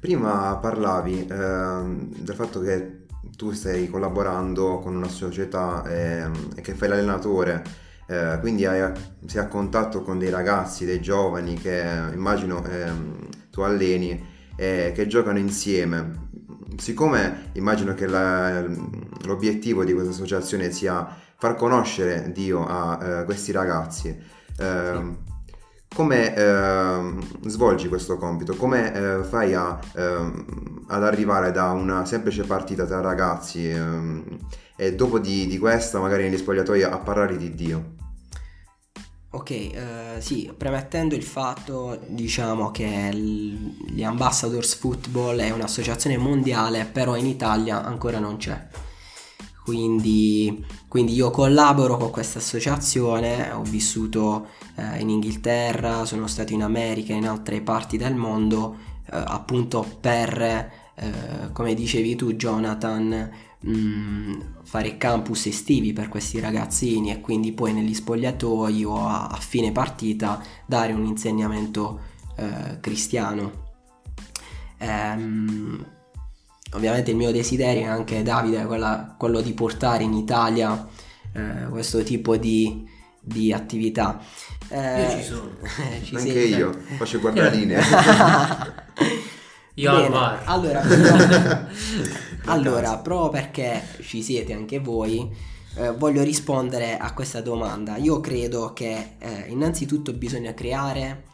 Prima 0.01 0.57
parlavi 0.57 1.27
eh, 1.27 1.27
del 1.27 2.35
fatto 2.35 2.63
che 2.63 3.05
tu 3.37 3.53
stai 3.53 3.91
collaborando 3.91 4.79
con 4.79 4.97
una 4.97 5.09
società 5.09 5.85
eh, 5.85 6.31
e 6.55 6.63
che 6.63 6.73
fai 6.73 6.89
l'allenatore, 6.89 7.63
eh, 8.07 8.39
quindi 8.41 8.65
hai, 8.65 8.91
sei 9.27 9.43
a 9.43 9.49
contatto 9.49 10.01
con 10.01 10.19
dei 10.19 10.31
ragazzi, 10.31 10.87
dei 10.87 11.03
giovani 11.03 11.57
che 11.57 11.85
immagino 12.15 12.65
ehm, 12.65 13.29
tu 13.51 13.61
alleni 13.61 14.31
e 14.57 14.93
che 14.95 15.07
giocano 15.07 15.39
insieme. 15.39 16.22
Siccome 16.77 17.51
immagino 17.53 17.95
che 17.95 18.07
la, 18.07 18.65
l'obiettivo 19.25 19.85
di 19.85 19.93
questa 19.93 20.11
associazione 20.11 20.71
sia 20.71 21.07
far 21.37 21.55
conoscere 21.55 22.31
Dio 22.33 22.67
a 22.67 22.99
eh, 23.03 23.25
questi 23.25 23.53
ragazzi, 23.53 24.17
eh, 24.59 25.31
come 25.95 26.35
eh, 26.35 27.15
svolgi 27.47 27.89
questo 27.89 28.17
compito? 28.17 28.55
Come 28.55 28.95
eh, 28.95 29.23
fai 29.25 29.55
a, 29.55 29.79
ehm, 29.95 30.85
ad 30.89 31.05
arrivare 31.05 31.51
da 31.51 31.71
una 31.73 32.05
semplice 32.07 32.45
partita 32.45 32.87
tra 32.87 33.01
ragazzi 33.01 33.69
ehm, 33.69 34.25
e 34.77 34.95
dopo 34.95 35.19
di, 35.19 35.47
di, 35.47 35.59
questa, 35.59 36.01
magari 36.01 36.25
negli 36.25 36.39
spogliatoi, 36.39 36.83
a 36.83 36.99
parlare 36.99 37.37
di 37.37 37.55
Dio? 37.55 38.02
Ok, 39.35 39.51
eh, 39.51 40.17
sì, 40.19 40.53
premettendo 40.55 41.15
il 41.15 41.23
fatto, 41.23 41.99
diciamo 42.07 42.71
che 42.71 43.11
gli 43.15 44.03
Ambassadors 44.03 44.75
Football 44.75 45.39
è 45.39 45.51
un'associazione 45.51 46.19
mondiale, 46.19 46.85
però 46.85 47.17
in 47.17 47.25
Italia 47.25 47.83
ancora 47.83 48.19
non 48.19 48.37
c'è. 48.37 48.69
Quindi, 49.65 50.63
quindi 50.87 51.15
io 51.15 51.31
collaboro 51.31 51.97
con 51.97 52.11
questa 52.11 52.41
associazione, 52.41 53.51
ho 53.53 53.63
vissuto 53.63 54.49
eh, 54.77 55.01
in 55.01 55.09
Inghilterra, 55.09 56.05
sono 56.05 56.27
stato 56.27 56.53
in 56.53 56.63
America 56.63 57.15
e 57.15 57.17
in 57.17 57.27
altre 57.27 57.63
parti 57.63 57.97
del 57.97 58.15
mondo, 58.15 58.77
eh, 59.11 59.17
appunto 59.17 59.97
per, 59.99 60.43
eh, 60.43 61.51
come 61.53 61.73
dicevi 61.73 62.17
tu 62.17 62.35
Jonathan, 62.35 63.31
mh, 63.61 63.71
mm, 63.71 64.41
fare 64.73 64.97
campus 64.97 65.45
estivi 65.45 65.93
per 65.93 66.09
questi 66.09 66.41
ragazzini 66.41 67.11
e 67.11 67.21
quindi 67.21 67.53
poi 67.53 67.75
negli 67.75 67.93
spogliatoi 67.93 68.85
o 68.85 69.07
a, 69.07 69.27
a 69.27 69.37
fine 69.37 69.71
partita 69.71 70.43
dare 70.65 70.95
un 70.95 71.05
insegnamento 71.05 72.01
eh, 72.37 72.81
cristiano. 72.81 73.53
Ehm, 74.79 75.85
ovviamente 76.73 77.11
il 77.11 77.19
mio 77.19 77.31
desiderio 77.33 77.83
è 77.83 77.89
anche 77.89 78.23
Davide 78.23 78.65
quella, 78.65 79.15
quello 79.19 79.43
di 79.43 79.53
portare 79.53 80.05
in 80.05 80.15
Italia 80.15 80.89
eh, 81.35 81.69
questo 81.69 82.03
tipo 82.03 82.39
di, 82.39 82.89
di 83.21 83.53
attività. 83.53 84.25
Eh, 84.69 85.03
io 85.03 85.11
ci 85.19 85.23
sono. 85.23 85.51
ci 86.03 86.15
anche 86.17 86.33
sei, 86.33 86.55
io, 86.55 86.73
faccio 86.97 87.21
guardaline. 87.21 87.79
io 89.75 89.93
Bene, 89.93 90.17
al 90.47 90.61
bar. 90.63 92.31
Allora, 92.45 92.79
allora, 92.91 92.99
proprio 92.99 93.31
perché 93.31 93.83
ci 94.03 94.23
siete 94.23 94.53
anche 94.53 94.79
voi, 94.79 95.31
eh, 95.77 95.93
voglio 95.93 96.23
rispondere 96.23 96.97
a 96.97 97.13
questa 97.13 97.41
domanda. 97.41 97.97
Io 97.97 98.21
credo 98.21 98.73
che 98.73 99.15
eh, 99.19 99.45
innanzitutto 99.49 100.13
bisogna 100.13 100.55
creare 100.55 101.25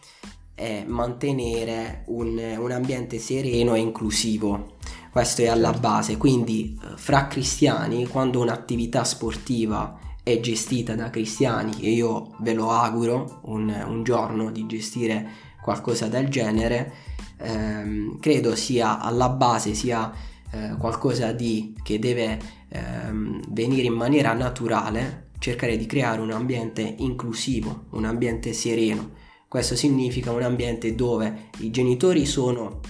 e 0.54 0.84
mantenere 0.86 2.02
un, 2.06 2.56
un 2.58 2.70
ambiente 2.70 3.18
sereno 3.18 3.74
e 3.74 3.80
inclusivo 3.80 4.76
questo 5.10 5.42
è 5.42 5.48
alla 5.48 5.72
certo. 5.72 5.80
base, 5.80 6.16
quindi 6.16 6.78
eh, 6.80 6.96
fra 6.96 7.26
cristiani 7.26 8.06
quando 8.06 8.40
un'attività 8.40 9.04
sportiva 9.04 9.98
è 10.22 10.38
gestita 10.38 10.94
da 10.94 11.10
cristiani 11.10 11.72
e 11.80 11.90
io 11.90 12.34
ve 12.38 12.52
lo 12.52 12.70
auguro 12.70 13.40
un, 13.44 13.68
un 13.68 14.04
giorno 14.04 14.50
di 14.50 14.66
gestire 14.66 15.26
qualcosa 15.62 16.06
del 16.06 16.28
genere, 16.28 16.92
ehm, 17.38 18.20
credo 18.20 18.54
sia 18.54 19.00
alla 19.00 19.30
base 19.30 19.74
sia 19.74 20.12
eh, 20.50 20.76
qualcosa 20.78 21.32
di, 21.32 21.74
che 21.82 21.98
deve 21.98 22.38
ehm, 22.68 23.42
venire 23.50 23.86
in 23.86 23.94
maniera 23.94 24.32
naturale, 24.32 25.30
cercare 25.38 25.76
di 25.76 25.86
creare 25.86 26.20
un 26.20 26.30
ambiente 26.30 26.94
inclusivo, 26.98 27.86
un 27.90 28.04
ambiente 28.04 28.52
sereno. 28.52 29.10
Questo 29.46 29.76
significa 29.76 30.30
un 30.30 30.42
ambiente 30.42 30.94
dove 30.94 31.50
i 31.58 31.70
genitori 31.70 32.26
sono 32.26 32.80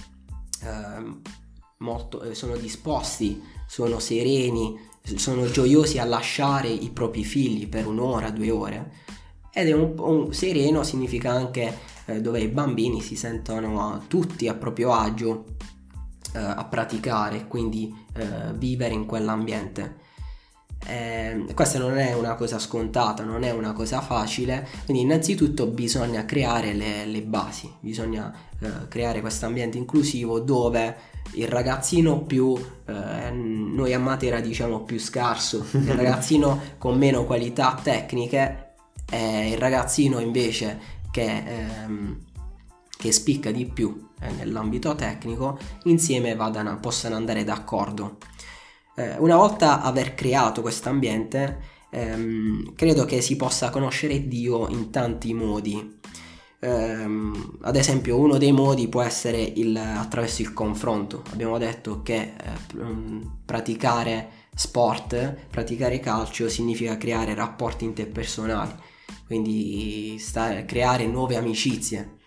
ehm, 0.63 1.21
molto, 1.79 2.21
eh, 2.23 2.35
sono 2.35 2.55
disposti, 2.55 3.41
sono 3.67 3.99
sereni, 3.99 4.77
sono 5.15 5.49
gioiosi 5.49 5.99
a 5.99 6.05
lasciare 6.05 6.69
i 6.69 6.89
propri 6.89 7.23
figli 7.23 7.67
per 7.67 7.87
un'ora, 7.87 8.31
due 8.31 8.51
ore. 8.51 8.91
Ed 9.51 9.67
è 9.67 9.71
un, 9.73 9.95
un 9.97 10.33
sereno 10.33 10.83
significa 10.83 11.31
anche 11.31 11.77
eh, 12.05 12.21
dove 12.21 12.39
i 12.39 12.47
bambini 12.47 13.01
si 13.01 13.15
sentono 13.15 14.03
tutti 14.07 14.47
a 14.47 14.53
proprio 14.53 14.93
agio 14.93 15.45
eh, 16.33 16.39
a 16.39 16.63
praticare, 16.65 17.47
quindi 17.47 17.93
eh, 18.13 18.53
vivere 18.53 18.93
in 18.93 19.05
quell'ambiente. 19.05 20.07
Eh, 20.85 21.45
questa 21.53 21.77
non 21.77 21.97
è 21.97 22.13
una 22.13 22.35
cosa 22.35 22.57
scontata, 22.57 23.23
non 23.23 23.43
è 23.43 23.51
una 23.51 23.73
cosa 23.73 23.99
facile, 23.99 24.67
quindi 24.85 25.03
innanzitutto 25.03 25.67
bisogna 25.67 26.23
creare 26.25 26.73
le, 26.73 27.05
le 27.05 27.21
basi, 27.21 27.71
bisogna 27.79 28.33
eh, 28.59 28.87
creare 28.87 29.19
questo 29.19 29.45
ambiente 29.45 29.77
inclusivo 29.77 30.39
dove 30.39 30.95
il 31.33 31.47
ragazzino 31.47 32.21
più 32.21 32.55
eh, 32.85 33.29
noi 33.31 33.93
a 33.93 33.99
Matera 33.99 34.39
diciamo 34.39 34.81
più 34.81 34.99
scarso, 34.99 35.65
il 35.71 35.93
ragazzino 35.93 36.59
con 36.77 36.97
meno 36.97 37.25
qualità 37.25 37.77
tecniche 37.81 38.73
e 39.09 39.49
il 39.49 39.57
ragazzino 39.57 40.19
invece 40.19 40.79
che, 41.11 41.43
ehm, 41.45 42.17
che 42.97 43.11
spicca 43.11 43.51
di 43.51 43.65
più 43.65 44.08
eh, 44.19 44.31
nell'ambito 44.31 44.95
tecnico 44.95 45.57
insieme 45.83 46.35
vadano, 46.35 46.79
possano 46.79 47.15
andare 47.15 47.43
d'accordo. 47.43 48.17
Eh, 48.95 49.15
una 49.17 49.35
volta 49.35 49.81
aver 49.81 50.13
creato 50.13 50.61
questo 50.61 50.89
ambiente 50.89 51.77
ehm, 51.89 52.73
credo 52.75 53.05
che 53.05 53.21
si 53.21 53.35
possa 53.35 53.69
conoscere 53.69 54.27
Dio 54.27 54.67
in 54.67 54.89
tanti 54.91 55.33
modi. 55.33 55.97
Ehm, 56.61 57.59
ad 57.61 57.75
esempio 57.77 58.17
uno 58.17 58.37
dei 58.37 58.51
modi 58.51 58.89
può 58.89 59.01
essere 59.01 59.41
il, 59.41 59.75
attraverso 59.77 60.41
il 60.41 60.53
confronto. 60.53 61.23
Abbiamo 61.31 61.57
detto 61.57 62.01
che 62.01 62.33
eh, 62.35 62.75
mm, 62.75 63.21
praticare 63.45 64.37
sport 64.53 65.47
praticare 65.49 65.99
calcio 66.01 66.49
significa 66.49 66.97
creare 66.97 67.33
rapporti 67.33 67.85
interpersonali. 67.85 68.73
Quindi 69.25 70.17
stare, 70.19 70.65
creare 70.65 71.05
nuove 71.07 71.35
amicizie 71.37 72.17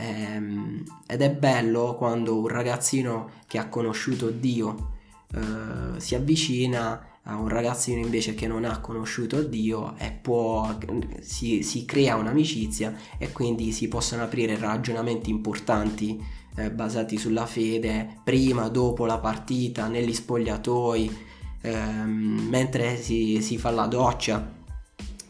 ehm, 0.00 0.82
ed 1.06 1.20
è 1.20 1.30
bello 1.30 1.94
quando 1.96 2.38
un 2.38 2.48
ragazzino 2.48 3.30
che 3.46 3.58
ha 3.58 3.68
conosciuto 3.68 4.30
Dio 4.30 4.98
eh, 5.32 6.00
si 6.00 6.14
avvicina 6.14 7.04
a 7.24 7.36
un 7.36 7.48
ragazzino 7.48 8.00
invece 8.00 8.34
che 8.34 8.46
non 8.46 8.64
ha 8.64 8.80
conosciuto 8.80 9.42
Dio 9.42 9.94
e 9.98 10.10
può, 10.10 10.76
si, 11.20 11.62
si 11.62 11.84
crea 11.84 12.16
un'amicizia 12.16 12.94
e 13.18 13.30
quindi 13.30 13.72
si 13.72 13.88
possono 13.88 14.22
aprire 14.22 14.58
ragionamenti 14.58 15.30
importanti 15.30 16.20
eh, 16.56 16.70
basati 16.70 17.16
sulla 17.18 17.46
fede 17.46 18.20
prima, 18.24 18.68
dopo 18.68 19.06
la 19.06 19.18
partita, 19.18 19.86
negli 19.86 20.14
spogliatoi, 20.14 21.18
ehm, 21.60 22.46
mentre 22.48 22.96
si, 23.00 23.40
si, 23.42 23.58
fa 23.58 23.70
la 23.70 23.86
doccia. 23.86 24.58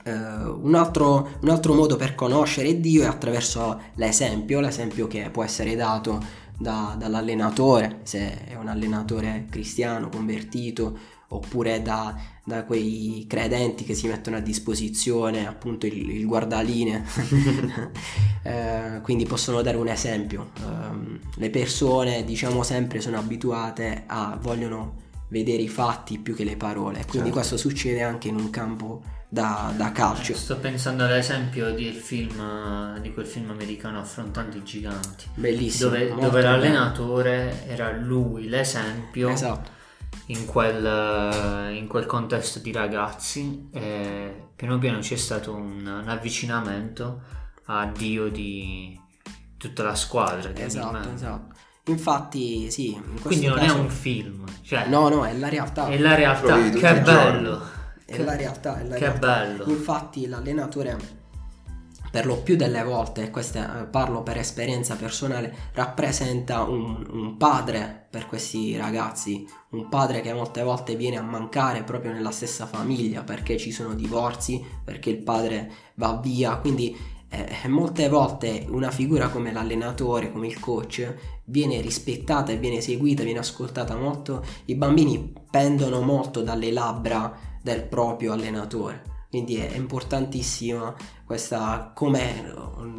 Uh, 0.02 0.58
un, 0.62 0.74
altro, 0.74 1.28
un, 1.40 1.48
altro, 1.50 1.74
modo 1.74 1.96
per 1.96 2.14
conoscere 2.14 2.80
Dio 2.80 3.02
è 3.02 3.06
attraverso 3.06 3.80
l'esempio, 3.96 4.60
l'esempio 4.60 5.06
che 5.06 5.28
può 5.30 5.44
essere 5.44 5.76
dato 5.76 6.24
da, 6.56 6.94
dall'allenatore, 6.98 8.00
se 8.02 8.44
è 8.46 8.54
un 8.54 8.68
allenatore 8.68 9.46
cristiano 9.50 10.08
convertito 10.08 11.18
oppure 11.32 11.80
da, 11.80 12.16
da 12.44 12.64
quei 12.64 13.24
credenti 13.28 13.84
che 13.84 13.94
si 13.94 14.08
mettono 14.08 14.36
a 14.36 14.40
disposizione 14.40 15.46
appunto 15.46 15.86
il, 15.86 16.10
il 16.10 16.26
guardaline, 16.26 17.04
eh, 18.42 19.00
quindi 19.02 19.24
possono 19.26 19.62
dare 19.62 19.76
un 19.76 19.88
esempio. 19.88 20.50
Eh, 20.56 21.18
le 21.36 21.50
persone 21.50 22.24
diciamo 22.24 22.62
sempre 22.62 23.00
sono 23.00 23.18
abituate 23.18 24.04
a 24.06 24.38
vogliono 24.40 25.08
vedere 25.28 25.62
i 25.62 25.68
fatti 25.68 26.18
più 26.18 26.34
che 26.34 26.44
le 26.44 26.56
parole, 26.56 27.04
quindi 27.06 27.30
Certo. 27.30 27.30
questo 27.30 27.56
succede 27.56 28.02
anche 28.02 28.28
in 28.28 28.34
un 28.34 28.50
campo 28.50 29.02
da, 29.32 29.72
da 29.76 29.92
calcio. 29.92 30.34
Sto 30.34 30.56
pensando 30.58 31.04
all'esempio 31.04 31.72
del 31.72 31.94
film, 31.94 32.98
di 32.98 33.12
quel 33.14 33.26
film 33.26 33.50
americano 33.50 34.00
Affrontando 34.00 34.56
i 34.56 34.64
giganti, 34.64 35.26
Bellissimo. 35.34 35.90
dove, 35.90 36.14
dove 36.14 36.42
l'allenatore 36.42 37.64
era 37.68 37.92
lui 37.96 38.48
l'esempio 38.48 39.28
Esatto. 39.28 39.70
in, 40.26 40.44
quel, 40.46 41.72
in 41.74 41.86
quel 41.86 42.06
contesto 42.06 42.58
di 42.58 42.72
ragazzi 42.72 43.68
e 43.72 44.48
piano 44.56 44.78
piano 44.78 44.98
c'è 44.98 45.16
stato 45.16 45.54
un, 45.54 45.86
un 45.86 46.08
avvicinamento 46.08 47.22
a 47.66 47.86
Dio 47.86 48.28
di 48.30 48.98
tutta 49.56 49.84
la 49.84 49.94
squadra. 49.94 50.50
Esatto, 50.54 51.08
esatto. 51.14 51.54
Infatti, 51.84 52.68
sì, 52.70 52.92
in 52.94 53.20
Quindi 53.22 53.46
non 53.46 53.58
caso- 53.58 53.76
è 53.76 53.78
un 53.78 53.88
film, 53.88 54.44
cioè 54.62 54.86
No, 54.88 55.08
no, 55.08 55.24
è 55.24 55.32
la 55.36 55.48
realtà. 55.48 55.86
è 55.88 55.98
la 55.98 56.14
realtà. 56.16 56.68
Che 56.68 57.00
bello! 57.00 57.78
È 58.16 58.22
la 58.22 58.36
realtà, 58.36 58.80
è 58.80 58.84
la 58.84 58.94
Che 58.94 59.00
realtà. 59.00 59.26
bello! 59.26 59.64
Infatti 59.66 60.26
l'allenatore 60.26 61.18
per 62.10 62.26
lo 62.26 62.38
più 62.42 62.56
delle 62.56 62.82
volte, 62.82 63.22
e 63.22 63.30
questa 63.30 63.82
eh, 63.82 63.84
parlo 63.84 64.22
per 64.22 64.36
esperienza 64.36 64.96
personale, 64.96 65.54
rappresenta 65.74 66.62
un, 66.62 67.06
un 67.08 67.36
padre 67.36 68.06
per 68.10 68.26
questi 68.26 68.76
ragazzi, 68.76 69.46
un 69.70 69.88
padre 69.88 70.20
che 70.20 70.32
molte 70.32 70.62
volte 70.64 70.96
viene 70.96 71.18
a 71.18 71.22
mancare 71.22 71.84
proprio 71.84 72.12
nella 72.12 72.32
stessa 72.32 72.66
famiglia 72.66 73.22
perché 73.22 73.56
ci 73.56 73.70
sono 73.70 73.94
divorzi, 73.94 74.64
perché 74.84 75.10
il 75.10 75.22
padre 75.22 75.70
va 75.94 76.18
via, 76.20 76.56
quindi 76.56 76.96
eh, 77.28 77.68
molte 77.68 78.08
volte 78.08 78.66
una 78.70 78.90
figura 78.90 79.28
come 79.28 79.52
l'allenatore, 79.52 80.32
come 80.32 80.48
il 80.48 80.58
coach, 80.58 81.14
viene 81.44 81.80
rispettata 81.80 82.50
e 82.50 82.56
viene 82.56 82.80
seguita, 82.80 83.22
viene 83.22 83.38
ascoltata 83.38 83.94
molto, 83.94 84.44
i 84.64 84.74
bambini 84.74 85.32
pendono 85.48 86.00
molto 86.00 86.42
dalle 86.42 86.72
labbra 86.72 87.48
del 87.60 87.84
proprio 87.84 88.32
allenatore. 88.32 89.18
Quindi 89.28 89.56
è 89.56 89.76
importantissima 89.76 90.94
questa 91.24 91.92
come 91.94 92.52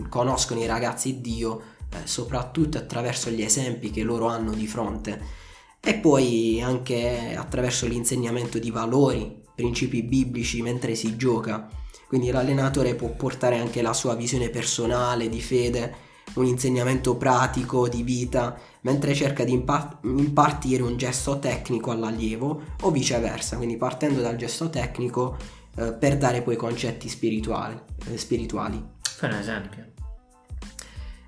conoscono 0.08 0.62
i 0.62 0.65
ragazzi 0.65 1.20
Dio, 1.20 1.62
eh, 1.91 2.08
soprattutto 2.08 2.77
attraverso 2.77 3.30
gli 3.30 3.41
esempi 3.41 3.91
che 3.91 4.03
loro 4.03 4.27
hanno 4.27 4.51
di 4.51 4.65
fronte 4.65 5.39
e 5.84 5.96
poi 5.96 6.62
anche 6.62 7.36
attraverso 7.36 7.88
l'insegnamento 7.88 8.60
di 8.60 8.72
valori, 8.72 9.41
principi 9.56 10.03
biblici 10.03 10.62
mentre 10.62 10.96
si 10.96 11.18
gioca. 11.18 11.68
Quindi 12.08 12.30
l'allenatore 12.30 12.96
può 12.96 13.10
portare 13.10 13.58
anche 13.58 13.82
la 13.82 13.94
sua 13.94 14.15
visione 14.15 14.50
personale 14.50 15.27
di 15.27 15.41
fede, 15.41 15.96
un 16.36 16.46
insegnamento 16.46 17.18
pratico 17.18 17.89
di 17.89 18.03
vita, 18.03 18.58
mentre 18.81 19.13
cerca 19.13 19.43
di 19.43 19.51
impa- 19.51 20.00
impartire 20.03 20.83
un 20.83 20.97
gesto 20.97 21.39
tecnico 21.39 21.91
all'allievo 21.91 22.61
o 22.81 22.91
viceversa, 22.91 23.57
quindi 23.57 23.77
partendo 23.77 24.21
dal 24.21 24.35
gesto 24.35 24.69
tecnico 24.69 25.38
eh, 25.75 25.93
per 25.93 26.17
dare 26.17 26.41
poi 26.41 26.55
concetti 26.55 27.07
spirituali. 27.09 27.79
eh, 28.09 28.17
spirituali. 28.17 28.83
Fai 29.01 29.29
un 29.29 29.38
esempio. 29.38 29.89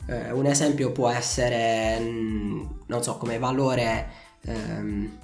Eh, 0.07 0.31
un 0.31 0.45
esempio 0.45 0.91
può 0.91 1.10
essere, 1.10 1.98
mm, 2.00 2.65
non 2.88 3.03
so, 3.03 3.17
come 3.17 3.38
valore 3.38 4.10
ehm, 4.41 5.17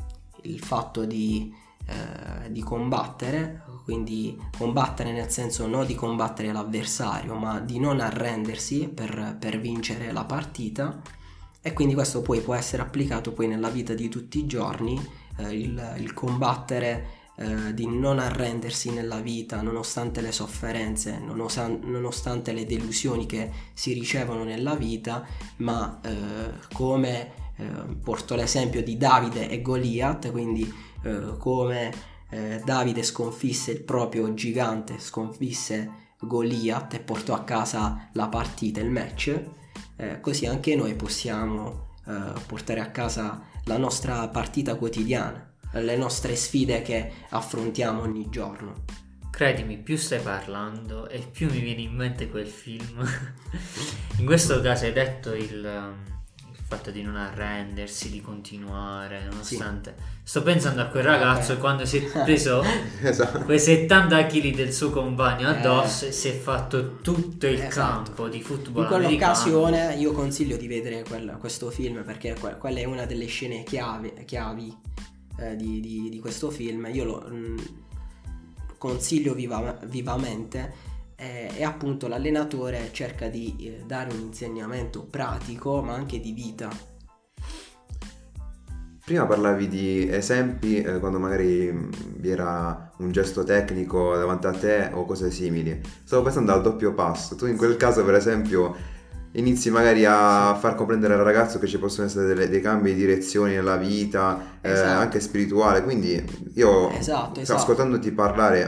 il 0.43 0.59
fatto 0.59 1.03
di, 1.03 1.53
eh, 1.85 2.51
di 2.51 2.61
combattere, 2.61 3.63
quindi 3.83 4.37
combattere 4.57 5.11
nel 5.11 5.29
senso 5.29 5.67
non 5.67 5.85
di 5.85 5.95
combattere 5.95 6.53
l'avversario, 6.53 7.35
ma 7.35 7.59
di 7.59 7.79
non 7.79 7.99
arrendersi 7.99 8.87
per, 8.87 9.35
per 9.37 9.59
vincere 9.59 10.11
la 10.13 10.23
partita. 10.23 11.01
E 11.61 11.73
quindi 11.73 11.93
questo 11.93 12.21
poi 12.21 12.39
può 12.41 12.53
essere 12.55 12.81
applicato 12.81 13.33
poi 13.33 13.47
nella 13.47 13.69
vita 13.69 13.93
di 13.93 14.07
tutti 14.07 14.39
i 14.39 14.45
giorni, 14.45 14.99
eh, 15.37 15.53
il, 15.53 15.95
il 15.97 16.13
combattere 16.13 17.17
eh, 17.39 17.73
di 17.73 17.87
non 17.87 18.19
arrendersi 18.19 18.91
nella 18.91 19.19
vita 19.19 19.61
nonostante 19.61 20.21
le 20.21 20.31
sofferenze, 20.31 21.19
nonosan- 21.19 21.79
nonostante 21.83 22.51
le 22.51 22.65
delusioni 22.65 23.25
che 23.25 23.49
si 23.73 23.93
ricevono 23.93 24.43
nella 24.43 24.75
vita, 24.75 25.25
ma 25.57 25.99
eh, 26.03 26.11
come 26.73 27.31
eh, 27.55 27.65
porto 28.01 28.35
l'esempio 28.35 28.83
di 28.83 28.97
Davide 28.97 29.49
e 29.49 29.61
Goliath, 29.61 30.31
quindi 30.31 30.69
eh, 31.03 31.37
come 31.37 31.93
eh, 32.29 32.61
Davide 32.63 33.03
sconfisse 33.03 33.71
il 33.71 33.81
proprio 33.83 34.33
gigante, 34.33 34.99
sconfisse 34.99 36.07
Goliath 36.19 36.93
e 36.95 36.99
portò 36.99 37.33
a 37.33 37.43
casa 37.43 38.09
la 38.13 38.27
partita, 38.27 38.81
il 38.81 38.89
match, 38.89 39.41
eh, 39.99 40.19
così 40.19 40.45
anche 40.45 40.75
noi 40.75 40.95
possiamo 40.95 41.95
eh, 42.07 42.33
portare 42.47 42.79
a 42.79 42.89
casa 42.89 43.43
la 43.65 43.77
nostra 43.77 44.27
partita 44.29 44.75
quotidiana 44.75 45.49
le 45.73 45.95
nostre 45.95 46.35
sfide 46.35 46.81
che 46.81 47.11
affrontiamo 47.29 48.01
ogni 48.01 48.29
giorno. 48.29 48.85
Credimi, 49.29 49.77
più 49.77 49.95
stai 49.97 50.19
parlando 50.19 51.07
e 51.07 51.19
più 51.19 51.49
mi 51.49 51.59
viene 51.59 51.81
in 51.81 51.93
mente 51.93 52.29
quel 52.29 52.47
film. 52.47 53.05
in 54.17 54.25
questo 54.25 54.59
caso 54.61 54.85
hai 54.85 54.93
detto 54.93 55.33
il, 55.33 55.43
il 55.45 56.18
fatto 56.69 56.91
di 56.91 57.01
non 57.01 57.15
arrendersi, 57.15 58.11
di 58.11 58.21
continuare, 58.21 59.23
nonostante... 59.27 60.17
Sto 60.29 60.43
pensando 60.43 60.81
a 60.81 60.85
quel 60.85 61.01
ragazzo 61.01 61.53
Eh. 61.53 61.57
quando 61.57 61.83
si 61.85 61.97
è 61.97 62.01
preso 62.23 62.61
Esatto. 63.01 63.39
quei 63.45 63.59
70 63.59 64.27
kg 64.27 64.53
del 64.55 64.71
suo 64.71 64.91
compagno 64.91 65.47
Eh. 65.49 65.57
addosso 65.57 66.05
e 66.05 66.11
si 66.11 66.27
è 66.27 66.37
fatto 66.37 66.97
tutto 67.01 67.47
il 67.47 67.59
Esatto. 67.59 68.03
campo 68.03 68.27
di 68.27 68.39
football 68.43 68.85
In 68.85 68.93
americano. 68.93 69.33
quell'occasione 69.41 69.95
io 69.95 70.11
consiglio 70.11 70.55
di 70.57 70.67
vedere 70.67 71.03
quel- 71.03 71.37
questo 71.39 71.71
film 71.71 72.03
perché 72.03 72.35
que- 72.39 72.57
quella 72.59 72.79
è 72.79 72.83
una 72.85 73.05
delle 73.05 73.25
scene 73.25 73.63
chiave, 73.63 74.23
chiavi 74.25 74.77
eh, 75.39 75.55
di, 75.55 75.79
di- 75.79 76.09
di 76.09 76.19
questo 76.19 76.51
film. 76.51 76.87
Io 76.93 77.03
lo 77.05 77.25
mm, 77.27 77.57
consiglio 78.77 79.33
viva- 79.33 79.79
vivamente 79.85 80.73
eh, 81.19 81.51
e 81.55 81.63
appunto 81.63 82.07
l'allenatore 82.07 82.89
cerca 82.91 83.27
di 83.27 83.55
eh, 83.59 83.83
dare 83.85 84.13
un 84.13 84.19
insegnamento 84.21 85.03
pratico 85.03 85.81
ma 85.81 85.93
anche 85.93 86.19
di 86.19 86.31
vita. 86.31 86.69
Prima 89.03 89.25
parlavi 89.25 89.67
di 89.67 90.07
esempi 90.09 90.81
eh, 90.81 90.99
quando 90.99 91.17
magari 91.19 91.71
mh, 91.71 91.89
vi 92.17 92.29
era 92.29 92.91
un 92.97 93.11
gesto 93.11 93.43
tecnico 93.43 94.15
davanti 94.15 94.47
a 94.47 94.51
te 94.51 94.89
o 94.93 95.03
cose 95.05 95.31
simili. 95.31 95.81
Stavo 96.03 96.21
pensando 96.21 96.53
al 96.53 96.61
doppio 96.61 96.93
passo. 96.93 97.35
Tu 97.35 97.47
in 97.47 97.57
quel 97.57 97.75
caso, 97.75 98.05
per 98.05 98.13
esempio, 98.13 98.75
inizi 99.31 99.71
magari 99.71 100.05
a 100.05 100.55
far 100.59 100.75
comprendere 100.75 101.15
al 101.15 101.21
ragazzo 101.21 101.57
che 101.57 101.65
ci 101.65 101.79
possono 101.79 102.05
essere 102.05 102.27
delle- 102.27 102.49
dei 102.49 102.61
cambi 102.61 102.93
di 102.93 102.99
direzione 102.99 103.53
nella 103.55 103.77
vita, 103.77 104.57
eh, 104.61 104.71
Esatto. 104.71 104.99
anche 104.99 105.19
spirituale. 105.19 105.81
Quindi 105.83 106.23
io, 106.53 106.91
Esatto, 106.91 107.39
esatto. 107.39 107.59
ascoltandoti 107.59 108.11
parlare 108.11 108.63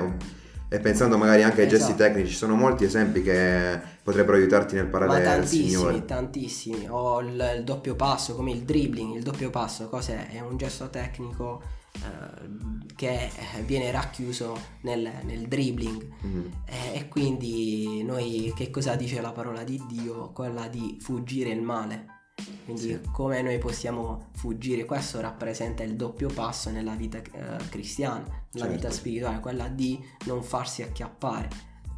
e 0.74 0.80
pensando 0.80 1.18
magari 1.18 1.44
anche 1.44 1.64
ai 1.64 1.68
gesti 1.68 1.92
Esatto. 1.92 2.04
tecnici, 2.04 2.30
ci 2.30 2.38
sono 2.38 2.56
molti 2.56 2.86
esempi 2.86 3.22
che 3.22 3.78
potrebbero 4.02 4.38
aiutarti 4.38 4.76
nel 4.76 4.88
parlare 4.88 5.28
al 5.28 5.40
tantissimi, 5.42 5.68
Signore. 5.68 6.06
tantissimi. 6.06 6.88
Ho 6.90 7.20
il, 7.20 7.56
il 7.58 7.64
doppio 7.66 7.94
passo, 7.98 8.36
come 8.36 8.52
il 8.52 8.62
dribbling. 8.62 9.16
Il 9.16 9.22
doppio 9.22 9.50
passo 9.50 9.90
cos'è? 9.90 10.30
È 10.30 10.40
un 10.40 10.56
gesto 10.56 10.90
tecnico 10.90 11.62
eh, 11.96 12.86
che 12.96 13.30
viene 13.66 13.92
racchiuso 13.92 14.58
nel, 14.84 15.12
nel 15.24 15.48
dribbling. 15.50 16.08
Mm. 16.26 16.46
Eh, 16.66 17.00
e 17.00 17.08
quindi 17.10 18.02
noi 18.04 18.54
che 18.56 18.70
cosa 18.70 18.96
dice 18.96 19.20
la 19.20 19.34
parola 19.34 19.66
di 19.66 19.84
Dio? 19.90 20.32
Quella 20.32 20.70
di 20.70 20.98
fuggire 21.02 21.50
il 21.50 21.62
male. 21.62 22.21
Quindi 22.64 22.82
Sì. 22.88 23.02
come 23.12 23.42
noi 23.42 23.58
possiamo 23.58 24.28
fuggire? 24.34 24.86
Questo 24.86 25.20
rappresenta 25.20 25.84
il 25.84 25.96
doppio 25.96 26.28
passo 26.30 26.70
nella 26.70 26.94
vita 26.96 27.18
eh, 27.18 27.58
cristiana, 27.70 28.24
nella 28.52 28.66
Certo. 28.66 28.72
vita 28.74 28.90
spirituale, 28.92 29.40
quella 29.40 29.68
di 29.68 30.00
non 30.26 30.44
farsi 30.44 30.82
acchiappare, 30.82 31.50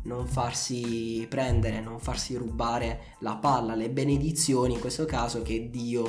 non 0.04 0.26
farsi 0.28 1.26
prendere, 1.30 1.80
non 1.82 2.00
farsi 2.00 2.36
rubare 2.36 3.16
la 3.20 3.36
palla, 3.36 3.76
le 3.76 3.90
benedizioni 3.90 4.74
in 4.74 4.80
questo 4.80 5.06
caso 5.06 5.42
che 5.42 5.70
Dio 5.70 6.06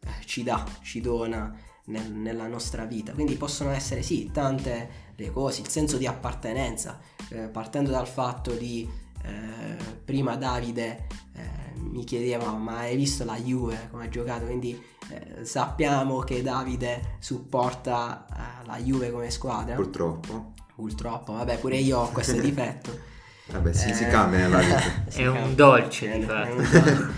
eh, 0.00 0.08
ci 0.26 0.42
dà, 0.42 0.64
ci 0.82 1.00
dona 1.00 1.56
nel- 1.86 2.12
nella 2.12 2.46
nostra 2.46 2.84
vita. 2.84 3.12
Quindi 3.12 3.34
possono 3.36 3.70
essere 3.70 4.02
sì 4.02 4.30
tante 4.32 5.02
le 5.16 5.30
cose, 5.30 5.60
il 5.62 5.68
senso 5.68 5.96
di 5.96 6.06
appartenenza, 6.06 6.98
eh, 7.30 7.48
partendo 7.48 7.90
dal 7.90 8.06
fatto 8.08 8.52
di 8.52 8.88
eh, 9.22 9.76
prima 10.04 10.36
Davide 10.36 11.06
eh, 11.34 11.63
mi 11.78 12.04
chiedeva 12.04 12.50
ma 12.52 12.78
hai 12.78 12.96
visto 12.96 13.24
la 13.24 13.36
Juve 13.36 13.88
come 13.90 14.04
ha 14.06 14.08
giocato 14.08 14.44
quindi 14.46 14.80
eh, 15.10 15.44
sappiamo 15.44 16.18
che 16.20 16.42
Davide 16.42 17.16
supporta 17.18 18.26
eh, 18.62 18.66
la 18.66 18.78
Juve 18.78 19.10
come 19.10 19.30
squadra 19.30 19.74
Purtroppo. 19.74 20.52
purtroppo 20.74 21.32
vabbè 21.34 21.58
pure 21.58 21.76
io 21.76 21.98
ho 21.98 22.08
questo 22.10 22.38
difetto 22.40 23.12
Vabbè, 23.46 23.72
si, 23.74 23.92
si 23.92 24.04
Eh, 24.04 24.08
cambia 24.08 24.46
vita. 24.58 24.80
si 25.08 25.20
È 25.22 25.26
un 25.28 25.34
cambia. 25.34 25.54
dolce 25.54 26.12
È- 26.12 26.16
di 26.18 26.24
è 26.24 26.26
fatto. 26.26 26.50
un 26.50 26.56
dolce. 26.56 27.12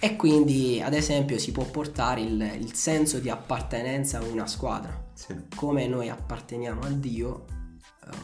e 0.00 0.16
quindi 0.16 0.80
ad 0.82 0.94
esempio 0.94 1.38
si 1.38 1.52
può 1.52 1.64
portare 1.64 2.22
il, 2.22 2.40
il 2.58 2.72
senso 2.74 3.18
di 3.18 3.28
appartenenza 3.28 4.18
a 4.18 4.22
una 4.24 4.46
squadra 4.46 4.98
Sì. 5.12 5.34
come 5.54 5.86
noi 5.86 6.08
apparteniamo 6.08 6.80
a 6.82 6.88
Dio 6.88 7.44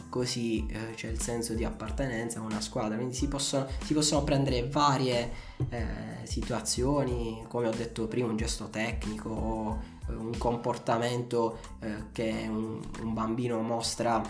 così 0.09 0.65
eh, 0.67 0.93
c'è 0.95 1.09
il 1.09 1.19
senso 1.19 1.53
di 1.53 1.63
appartenenza 1.63 2.39
a 2.39 2.43
una 2.43 2.61
squadra, 2.61 2.95
quindi 2.95 3.15
si 3.15 3.27
possono, 3.27 3.67
si 3.83 3.93
possono 3.93 4.23
prendere 4.23 4.67
varie 4.67 5.31
eh, 5.69 5.85
situazioni, 6.23 7.43
come 7.47 7.67
ho 7.67 7.71
detto 7.71 8.07
prima, 8.07 8.27
un 8.27 8.37
gesto 8.37 8.69
tecnico 8.69 9.29
o 9.29 9.81
eh, 10.07 10.13
un 10.13 10.37
comportamento 10.37 11.59
eh, 11.79 12.11
che 12.11 12.45
un, 12.47 12.79
un, 13.01 13.13
bambino 13.13 13.61
mostra 13.61 14.21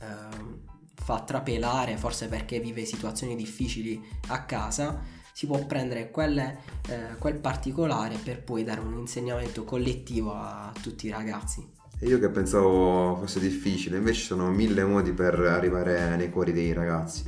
ehm, 0.00 0.60
fa 0.94 1.20
trapelare, 1.20 1.96
forse 1.96 2.28
perché 2.28 2.60
vive 2.60 2.84
situazioni 2.84 3.34
difficili 3.34 4.02
a 4.28 4.44
casa, 4.44 5.00
si 5.32 5.46
può 5.46 5.64
prendere 5.64 6.10
quelle, 6.10 6.58
eh, 6.88 7.16
quel 7.18 7.38
particolare 7.38 8.16
per 8.16 8.42
poi 8.42 8.62
dare 8.64 8.80
un 8.80 8.98
insegnamento 8.98 9.64
collettivo 9.64 10.34
a 10.34 10.72
tutti 10.80 11.06
i 11.06 11.10
ragazzi. 11.10 11.80
Io 12.02 12.18
che 12.18 12.30
pensavo 12.30 13.16
fosse 13.20 13.38
difficile, 13.38 13.98
invece 13.98 14.20
ci 14.20 14.26
sono 14.26 14.50
mille 14.50 14.84
modi 14.84 15.12
per 15.12 15.38
arrivare 15.38 16.16
nei 16.16 16.30
cuori 16.30 16.52
dei 16.52 16.72
ragazzi. 16.72 17.24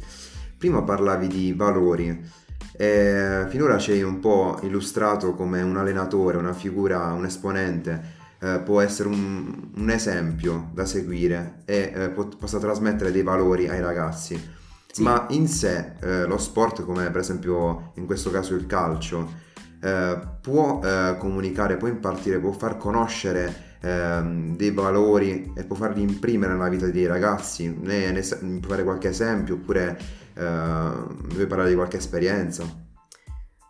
Prima 0.58 0.82
parlavi 0.82 1.28
di 1.28 1.52
valori 1.52 2.42
e 2.76 3.46
finora 3.50 3.78
ci 3.78 3.92
hai 3.92 4.02
un 4.02 4.18
po' 4.18 4.58
illustrato 4.62 5.34
come 5.34 5.62
un 5.62 5.76
allenatore, 5.76 6.38
una 6.38 6.52
figura, 6.52 7.12
un 7.12 7.24
esponente 7.24 8.22
eh, 8.40 8.60
può 8.64 8.80
essere 8.80 9.08
un, 9.08 9.70
un, 9.76 9.90
esempio 9.90 10.70
da 10.74 10.84
seguire 10.84 11.62
e 11.64 11.92
eh, 11.94 12.08
po- 12.10 12.28
possa 12.36 12.58
trasmettere 12.58 13.12
dei 13.12 13.22
valori 13.22 13.68
ai 13.68 13.80
ragazzi. 13.80 14.52
Sì. 14.90 15.02
Ma 15.02 15.26
in 15.30 15.46
sé 15.46 15.92
eh, 16.00 16.26
lo 16.26 16.38
sport, 16.38 16.82
come 16.82 17.10
per 17.10 17.20
esempio 17.20 17.92
in 17.94 18.06
questo 18.06 18.30
caso 18.30 18.54
il 18.54 18.66
calcio, 18.66 19.32
eh, 19.80 20.18
può 20.40 20.80
eh, 20.82 21.16
comunicare, 21.18 21.76
può 21.76 21.86
impartire, 21.88 22.38
può 22.38 22.52
far 22.52 22.76
conoscere 22.76 23.73
ehm, 23.84 24.56
dei 24.56 24.70
valori 24.70 25.52
e 25.54 25.64
può 25.64 25.76
farli 25.76 26.00
imprimere 26.00 26.52
nella 26.52 26.68
vita 26.68 26.86
dei 26.86 27.06
ragazzi. 27.06 27.68
Ne, 27.68 28.10
ne 28.10 28.22
puoi 28.22 28.60
fare 28.62 28.84
qualche 28.84 29.08
esempio 29.08 29.54
oppure 29.54 29.98
eh, 30.34 30.92
vuoi 31.34 31.46
parlare 31.46 31.68
di 31.68 31.74
qualche 31.74 31.98
esperienza? 31.98 32.82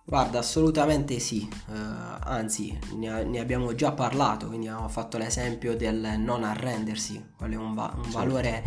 Guarda, 0.07 0.41
assolutamente 0.41 1.19
sì, 1.19 1.49
uh, 1.69 1.73
anzi 2.25 2.79
ne, 2.97 3.25
ne, 3.25 3.41
abbiamo 3.41 3.75
già 3.75 3.93
parlato, 3.93 4.49
quindi 4.49 4.69
abbiamo 4.69 4.91
fatto 4.91 5.17
l'esempio 5.17 5.75
del 5.79 6.17
non 6.19 6.45
arrendersi, 6.45 7.31
quello 7.35 7.55
è 7.55 7.57
un, 7.57 7.73
va- 7.73 7.95
un 7.97 8.03
certo. 8.03 8.19
valore 8.19 8.65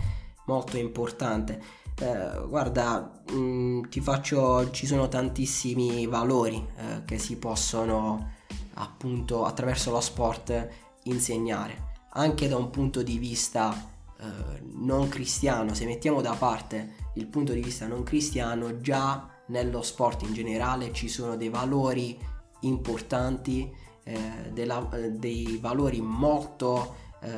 molto 0.48 0.78
importante. 0.78 1.62
Uh, 2.02 2.48
guarda, 2.50 3.22
mh, 3.30 3.38
mm, 3.38 3.84
ti 3.84 4.02
faccio, 4.02 4.72
ci 4.72 4.88
sono 4.88 5.08
tantissimi 5.10 6.08
valori 6.08 6.56
uh, 6.56 7.06
che 7.06 7.20
si 7.20 7.38
possono 7.38 8.32
appunto 8.74 9.46
attraverso 9.46 9.92
lo 9.92 10.02
sport 10.02 10.68
insegnare, 11.10 11.96
anche 12.12 12.48
da 12.48 12.58
un 12.58 12.70
punto 12.70 13.04
di 13.04 13.18
vista 13.18 13.92
eh, 14.20 14.62
non 14.74 15.08
cristiano, 15.10 15.74
se 15.74 15.86
mettiamo 15.86 16.22
da 16.22 16.34
parte 16.34 17.12
il 17.16 17.28
punto 17.28 17.54
di 17.54 17.62
vista 17.62 17.88
non 17.88 18.04
cristiano, 18.04 18.80
già 18.80 19.30
nello 19.48 19.82
sport 19.82 20.24
in 20.24 20.34
generale 20.34 20.92
ci 20.94 21.08
sono 21.08 21.36
dei 21.36 21.50
valori 21.50 22.18
importanti, 22.62 23.72
eh, 24.04 24.52
della, 24.52 24.90
eh, 24.94 25.12
dei 25.12 25.58
valori 25.62 26.02
molto, 26.02 26.96
eh, 27.20 27.30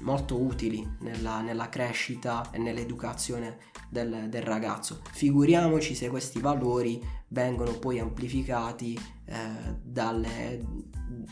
molto 0.00 0.40
utili 0.40 0.88
nella, 1.00 1.40
nella, 1.40 1.68
crescita 1.68 2.48
e 2.50 2.58
nell'educazione 2.58 3.58
del, 3.88 4.28
del, 4.28 4.42
ragazzo. 4.42 5.00
Figuriamoci 5.10 5.94
se 5.94 6.08
questi 6.08 6.40
valori 6.40 7.02
vengono 7.28 7.72
poi 7.72 7.98
amplificati 7.98 8.98
eh, 9.24 9.34
dalle, 9.82 10.64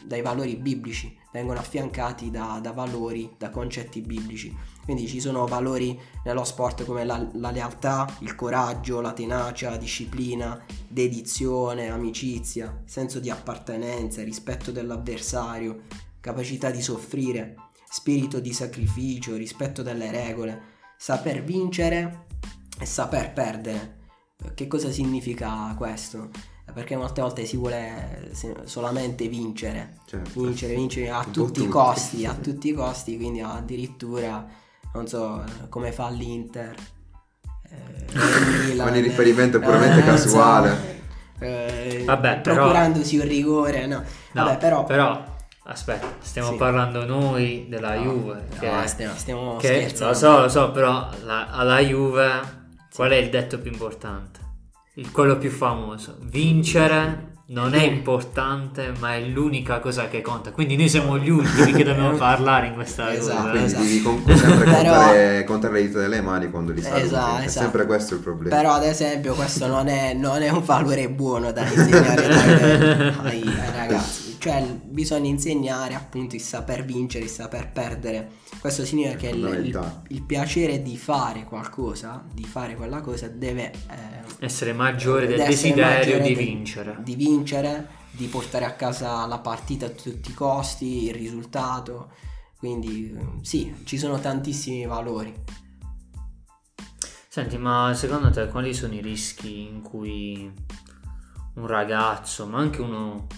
dai 0.05 0.22
valori 0.22 0.57
biblici, 0.57 1.16
vengono 1.31 1.61
affiancati 1.61 2.31
da, 2.31 2.59
da, 2.61 2.72
valori, 2.72 3.35
da 3.38 3.51
concetti 3.51 4.01
biblici. 4.01 4.55
Quindi 4.85 5.07
ci 5.07 5.20
sono 5.20 5.46
valori 5.46 5.98
nello 6.25 6.42
sport 6.42 6.85
come 6.85 7.05
la, 7.05 7.25
la 7.35 7.53
lealtà, 7.53 8.12
il 8.20 8.35
coraggio, 8.35 9.01
la 9.01 9.12
tenacia, 9.12 9.70
la 9.70 9.77
disciplina, 9.77 10.61
dedizione, 10.88 11.90
amicizia, 11.90 12.83
senso 12.85 13.20
di 13.20 13.31
appartenenza, 13.31 14.25
rispetto 14.25 14.72
dell'avversario, 14.72 15.83
capacità 16.22 16.70
di 16.70 16.80
soffrire, 16.80 17.56
spirito 17.87 18.40
di 18.40 18.54
sacrificio, 18.54 19.37
rispetto 19.37 19.82
delle 19.82 20.11
regole, 20.11 20.61
saper 20.96 21.44
vincere 21.44 22.26
e 22.78 22.87
saper 22.87 23.35
perdere. 23.35 24.00
Che 24.54 24.66
cosa 24.66 24.90
significa 24.90 25.74
questo? 25.76 26.30
perché 26.72 26.96
molte 26.96 27.20
volte 27.20 27.44
si 27.44 27.56
vuole 27.56 28.30
solamente 28.64 29.28
vincere, 29.28 29.96
certo. 30.06 30.40
vincere, 30.40 30.74
vincere 30.74 31.11
a 31.11 31.24
tutti 31.30 31.62
i 31.62 31.68
costi, 31.68 32.24
a 32.24 32.32
tutti 32.40 32.68
i 32.68 32.72
costi, 32.72 33.16
quindi 33.16 33.40
addirittura, 33.40 34.46
non 34.94 35.06
so, 35.06 35.44
come 35.68 35.92
fa 35.92 36.08
l'Inter. 36.08 36.74
Eh, 37.68 38.80
Ogni 38.80 39.00
riferimento 39.00 39.58
è 39.58 39.61
puramente 39.61 40.00
eh, 40.00 40.04
casuale. 40.04 41.00
eh, 41.38 42.02
Vabbè, 42.06 42.40
procurandosi 42.40 43.16
però... 43.16 43.28
un 43.28 43.35
rigore, 43.35 43.87
no. 43.87 43.96
no 44.32 44.44
Vabbè, 44.44 44.56
però... 44.56 44.85
però... 44.85 45.30
Aspetta, 45.64 46.09
stiamo 46.20 46.51
sì. 46.51 46.57
parlando 46.57 47.05
noi 47.05 47.66
della 47.68 47.94
no, 47.94 48.03
Juve. 48.03 48.44
Che, 48.59 48.70
no, 48.70 48.87
stiamo, 48.87 49.14
stiamo 49.14 49.57
che, 49.57 49.66
scherzando. 49.68 50.12
Lo 50.12 50.18
so, 50.18 50.40
lo 50.40 50.48
so, 50.48 50.70
però 50.72 51.09
la, 51.25 51.48
alla 51.51 51.79
Juve 51.79 52.40
sì. 52.88 52.96
qual 52.96 53.11
è 53.11 53.16
il 53.16 53.31
detto 53.31 53.59
più 53.59 53.70
importante? 53.70 54.42
il, 54.94 55.11
quello 55.11 55.38
più 55.38 55.51
famoso. 55.51 56.16
Vincere 56.22 57.31
non 57.46 57.75
è 57.75 57.83
importante, 57.85 58.92
ma 58.98 59.14
è 59.14 59.20
l'unica 59.20 59.81
cosa 59.81 60.09
che 60.09 60.20
conta. 60.20 60.51
Quindi 60.53 60.77
noi 60.77 60.88
siamo 60.88 61.18
gli 61.18 61.31
ultimi 61.31 61.72
che 61.72 61.85
dobbiamo 61.85 62.16
parlare 62.16 62.68
in 62.68 62.75
questa 62.75 63.12
esatto, 63.12 63.51
cosa. 63.51 63.64
Esatto. 63.64 63.83
Devi 63.83 64.03
con- 64.03 64.22
sempre 64.27 64.64
contare, 64.64 65.44
contare, 65.44 65.72
le 65.75 65.87
dita 65.87 65.98
delle 66.01 66.20
mani 66.20 66.51
quando 66.51 66.72
li 66.72 66.83
saluti. 66.83 67.03
Esatto, 67.03 67.37
è 67.37 67.44
esatto. 67.44 67.64
sempre 67.64 67.87
questo 67.87 68.14
il 68.14 68.20
problema. 68.20 68.57
Però 68.57 68.72
ad 68.72 68.85
esempio 68.85 69.35
questo 69.35 69.66
non 69.66 69.88
è, 69.88 70.12
non 70.14 70.42
è 70.42 70.51
un 70.51 70.64
valore 70.64 71.09
buono 71.09 71.53
da 71.53 71.62
insegnare 71.62 72.27
ai, 73.22 73.42
ai 73.42 73.72
ragazzi 73.75 74.21
cioè 74.42 74.61
bisogna 74.83 75.28
insegnare 75.28 75.94
appunto 75.94 76.35
il 76.35 76.40
saper 76.40 76.85
vincere, 76.85 77.26
il 77.26 77.31
saper 77.31 77.70
perdere. 77.70 78.33
Questo 78.59 78.85
significa 78.85 79.16
che 79.16 79.28
il, 79.28 79.44
il, 79.66 80.02
il, 80.09 80.22
piacere 80.24 80.83
di 80.83 80.96
fare 80.96 81.44
qualcosa, 81.44 82.24
di 82.35 82.42
fare 82.42 82.74
quella 82.74 83.00
cosa, 83.00 83.28
deve 83.28 83.70
eh, 83.70 84.44
essere 84.44 84.72
maggiore 84.72 85.28
del 85.28 85.44
desiderio 85.44 86.16
maggiore 86.16 86.22
di 86.22 86.35
vincere. 86.35 86.96
Di 87.05 87.14
vincere, 87.14 87.88
di 88.11 88.26
portare 88.26 88.64
a 88.64 88.72
casa 88.72 89.24
la 89.26 89.38
partita 89.38 89.87
a 89.87 89.90
tutti 89.90 90.33
i 90.33 90.35
costi, 90.35 91.05
il 91.05 91.14
risultato. 91.14 92.11
Quindi 92.59 93.16
sì, 93.42 93.72
ci 93.85 93.96
sono 93.96 94.18
tantissimi 94.18 94.85
valori. 94.87 95.33
Senti, 97.28 97.59
ma 97.59 97.94
secondo 97.94 98.28
te 98.31 98.48
quali 98.48 98.74
sono 98.74 98.94
i 98.94 99.00
rischi 99.00 99.68
in 99.68 99.83
cui 99.83 100.52
un 101.55 101.66
ragazzo, 101.68 102.44
ma 102.48 102.59
anche 102.59 102.81
uno 102.81 103.28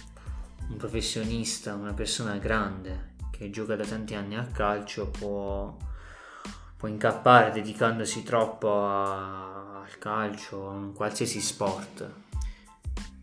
un 0.68 0.76
professionista, 0.76 1.74
una 1.74 1.92
persona 1.92 2.36
grande 2.36 3.12
che 3.30 3.50
gioca 3.50 3.76
da 3.76 3.84
tanti 3.84 4.14
anni 4.14 4.36
a 4.36 4.46
calcio 4.46 5.08
può, 5.08 5.76
può 6.76 6.88
incappare 6.88 7.50
dedicandosi 7.50 8.22
troppo 8.22 8.84
a, 8.84 9.82
al 9.82 9.98
calcio, 9.98 10.68
a 10.68 10.72
un 10.72 10.92
qualsiasi 10.92 11.40
sport. 11.40 12.10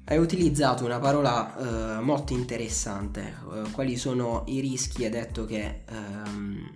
Hai 0.04 0.18
utilizzato 0.18 0.84
una 0.84 1.00
parola 1.00 1.98
eh, 1.98 2.02
molto 2.02 2.34
interessante, 2.34 3.38
eh, 3.54 3.72
quali 3.72 3.96
sono 3.96 4.44
i 4.48 4.60
rischi? 4.60 5.06
Hai 5.06 5.10
detto 5.10 5.46
che 5.46 5.84
ehm, 5.88 6.70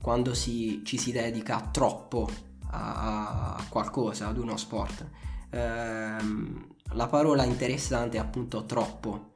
quando 0.00 0.32
si, 0.32 0.82
ci 0.84 0.98
si 0.98 1.10
dedica 1.10 1.68
troppo 1.72 2.28
a, 2.70 3.54
a 3.54 3.64
qualcosa, 3.68 4.28
ad 4.28 4.38
uno 4.38 4.56
sport, 4.56 5.04
ehm, 5.50 6.66
la 6.92 7.08
parola 7.08 7.44
interessante 7.44 8.18
è 8.18 8.20
appunto 8.20 8.64
troppo 8.66 9.31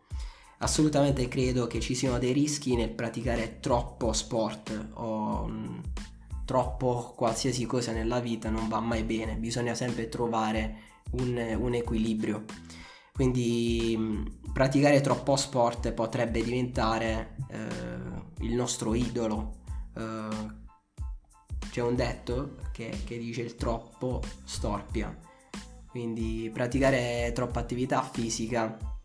assolutamente 0.58 1.28
credo 1.28 1.66
che 1.66 1.80
ci 1.80 1.94
siano 1.94 2.18
dei 2.18 2.32
rischi 2.32 2.76
nel 2.76 2.90
praticare 2.90 3.60
troppo 3.60 4.12
sport 4.12 4.90
o 4.94 5.46
mh, 5.46 5.52
mm, 5.52 5.78
troppo 6.44 7.12
qualsiasi 7.16 7.66
cosa 7.66 7.92
nella 7.92 8.20
vita 8.20 8.48
non 8.48 8.68
va 8.68 8.80
mai 8.80 9.02
bene, 9.02 9.34
bisogna 9.34 9.74
sempre 9.74 10.08
trovare 10.08 10.76
un, 11.12 11.56
un 11.58 11.74
equilibrio. 11.74 12.44
Quindi 13.12 13.94
mh, 13.96 14.02
mm, 14.02 14.26
praticare 14.52 15.00
troppo 15.00 15.36
sport 15.36 15.92
potrebbe 15.92 16.42
diventare 16.42 17.36
eh, 17.50 18.44
il 18.44 18.54
nostro 18.54 18.94
idolo. 18.94 19.56
Eh, 19.94 20.64
c'è 21.70 21.82
un 21.82 21.94
detto 21.94 22.56
che, 22.72 23.02
che 23.04 23.18
dice 23.18 23.42
il 23.42 23.56
troppo 23.56 24.22
storpia. 24.44 25.14
Quindi 25.90 26.50
praticare 26.52 27.32
troppa 27.34 27.60
attività 27.60 28.02
fisica 28.02 28.95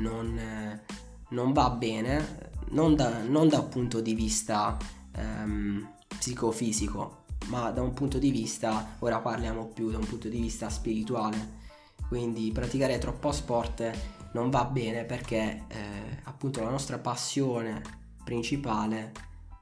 non, 0.00 0.36
eh, 0.36 0.80
non 1.28 1.52
va 1.52 1.70
bene, 1.70 2.50
non 2.70 2.94
da, 2.94 3.22
non 3.22 3.48
da, 3.48 3.60
un 3.60 3.68
punto 3.68 4.00
di 4.00 4.14
vista 4.14 4.76
ehm, 5.14 5.88
psicofisico, 6.18 7.24
ma 7.46 7.70
da 7.70 7.82
un 7.82 7.92
punto 7.92 8.18
di 8.18 8.30
vista, 8.30 8.96
ora 9.00 9.20
parliamo 9.20 9.66
più 9.68 9.90
da 9.90 9.98
un 9.98 10.06
punto 10.06 10.28
di 10.28 10.40
vista 10.40 10.68
spirituale. 10.68 11.58
Quindi 12.08 12.50
praticare 12.52 12.98
troppo 12.98 13.30
sport 13.30 13.90
non 14.32 14.50
va 14.50 14.64
bene 14.64 15.04
perché 15.04 15.64
eh, 15.68 16.20
appunto 16.24 16.62
la 16.62 16.70
nostra 16.70 16.98
passione 16.98 17.80
principale 18.24 19.12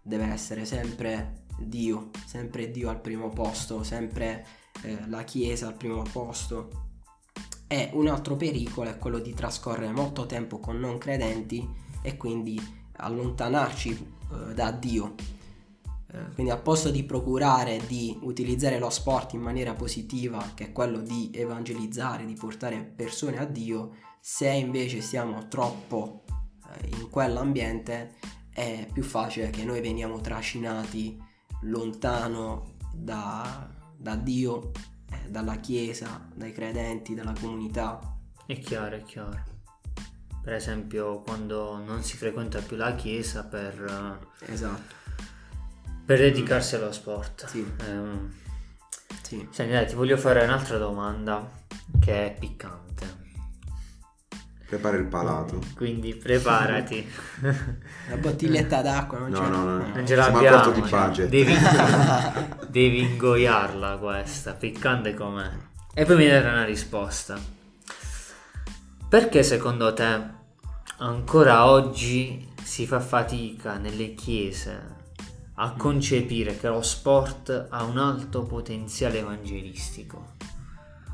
deve 0.02 0.24
essere 0.26 0.64
sempre 0.64 1.44
Dio, 1.58 2.10
sempre 2.24 2.70
Dio 2.70 2.88
al 2.88 3.00
primo 3.00 3.28
posto, 3.28 3.82
sempre 3.82 4.46
eh, 4.82 5.06
la 5.08 5.24
Chiesa 5.24 5.66
al 5.66 5.74
primo 5.74 6.02
posto. 6.10 6.87
E 7.68 7.90
un 7.92 8.08
altro 8.08 8.34
pericolo 8.34 8.88
è 8.88 8.98
quello 8.98 9.18
di 9.18 9.34
trascorrere 9.34 9.92
molto 9.92 10.26
tempo 10.26 10.58
con 10.58 10.80
non 10.80 10.96
credenti 10.98 11.68
e 12.02 12.16
quindi 12.16 12.58
allontanarci 12.96 13.90
eh, 13.90 14.54
da 14.54 14.70
Dio. 14.70 15.14
Eh, 16.10 16.32
quindi 16.32 16.50
al 16.50 16.62
posto 16.62 16.90
di 16.90 17.04
procurare 17.04 17.82
di 17.86 18.18
utilizzare 18.22 18.78
lo 18.78 18.88
sport 18.88 19.34
in 19.34 19.40
maniera 19.40 19.74
positiva, 19.74 20.52
che 20.54 20.68
è 20.68 20.72
quello 20.72 21.00
di 21.00 21.30
evangelizzare, 21.34 22.24
di 22.24 22.34
portare 22.34 22.82
persone 22.82 23.38
a 23.38 23.44
Dio, 23.44 23.92
se 24.18 24.48
invece 24.48 25.02
siamo 25.02 25.48
troppo 25.48 26.24
eh, 26.80 26.88
in 26.98 27.10
quell'ambiente 27.10 28.14
è 28.50 28.88
più 28.92 29.02
facile 29.02 29.50
che 29.50 29.64
noi 29.64 29.80
veniamo 29.80 30.20
trascinati 30.20 31.16
lontano 31.62 32.74
da, 32.92 33.70
da 33.96 34.16
Dio, 34.16 34.72
dalla 35.28 35.56
Chiesa, 35.56 36.28
dai 36.34 36.52
credenti, 36.52 37.14
dalla 37.14 37.34
comunità. 37.38 37.98
È 38.46 38.58
chiaro, 38.58 38.96
è 38.96 39.02
chiaro. 39.02 39.42
Per 40.42 40.52
esempio 40.52 41.20
quando 41.20 41.76
non 41.76 42.02
si 42.02 42.16
frequenta 42.16 42.60
più 42.60 42.76
la 42.76 42.94
Chiesa 42.94 43.44
per, 43.44 44.18
Esatto, 44.46 44.94
per 46.06 46.18
dedicarsi 46.18 46.76
allo 46.76 46.92
sport. 46.92 47.46
sì, 47.46 47.66
Ehm, 47.86 48.32
sì. 49.22 49.46
senti, 49.50 49.72
dai, 49.72 49.86
ti 49.86 49.94
voglio 49.94 50.16
fare 50.16 50.42
un'altra 50.44 50.78
domanda 50.78 51.46
che 52.00 52.26
è 52.34 52.38
piccante. 52.38 53.26
Prepara 54.68 54.98
il 54.98 55.06
palato. 55.06 55.60
Quindi 55.76 56.14
preparati. 56.14 57.08
La 58.10 58.16
bottiglietta 58.18 58.82
d'acqua 58.82 59.18
non 59.18 59.30
No, 59.30 59.40
c'è. 59.40 59.48
no, 59.48 59.64
no. 59.64 59.86
Non 59.94 60.06
ce 60.06 60.14
l'abbiamo. 60.14 60.70
di 60.72 60.82
cioè, 60.86 61.06
budget. 61.06 61.28
devi, 61.30 61.54
devi 62.68 63.00
ingoiarla 63.00 63.96
questa, 63.96 64.52
piccante 64.52 65.14
com'è. 65.14 65.48
E 65.94 66.04
poi 66.04 66.16
mi 66.16 66.26
dare 66.28 66.48
una 66.50 66.64
risposta. 66.64 67.38
Perché 69.08 69.42
secondo 69.42 69.94
te 69.94 70.20
ancora 70.98 71.66
oggi 71.70 72.46
si 72.62 72.86
fa 72.86 73.00
fatica 73.00 73.78
nelle 73.78 74.12
chiese 74.14 74.96
a 75.54 75.72
concepire 75.72 76.58
che 76.58 76.68
lo 76.68 76.82
sport 76.82 77.68
ha 77.70 77.82
un 77.84 77.96
alto 77.96 78.42
potenziale 78.44 79.20
evangelistico? 79.20 80.34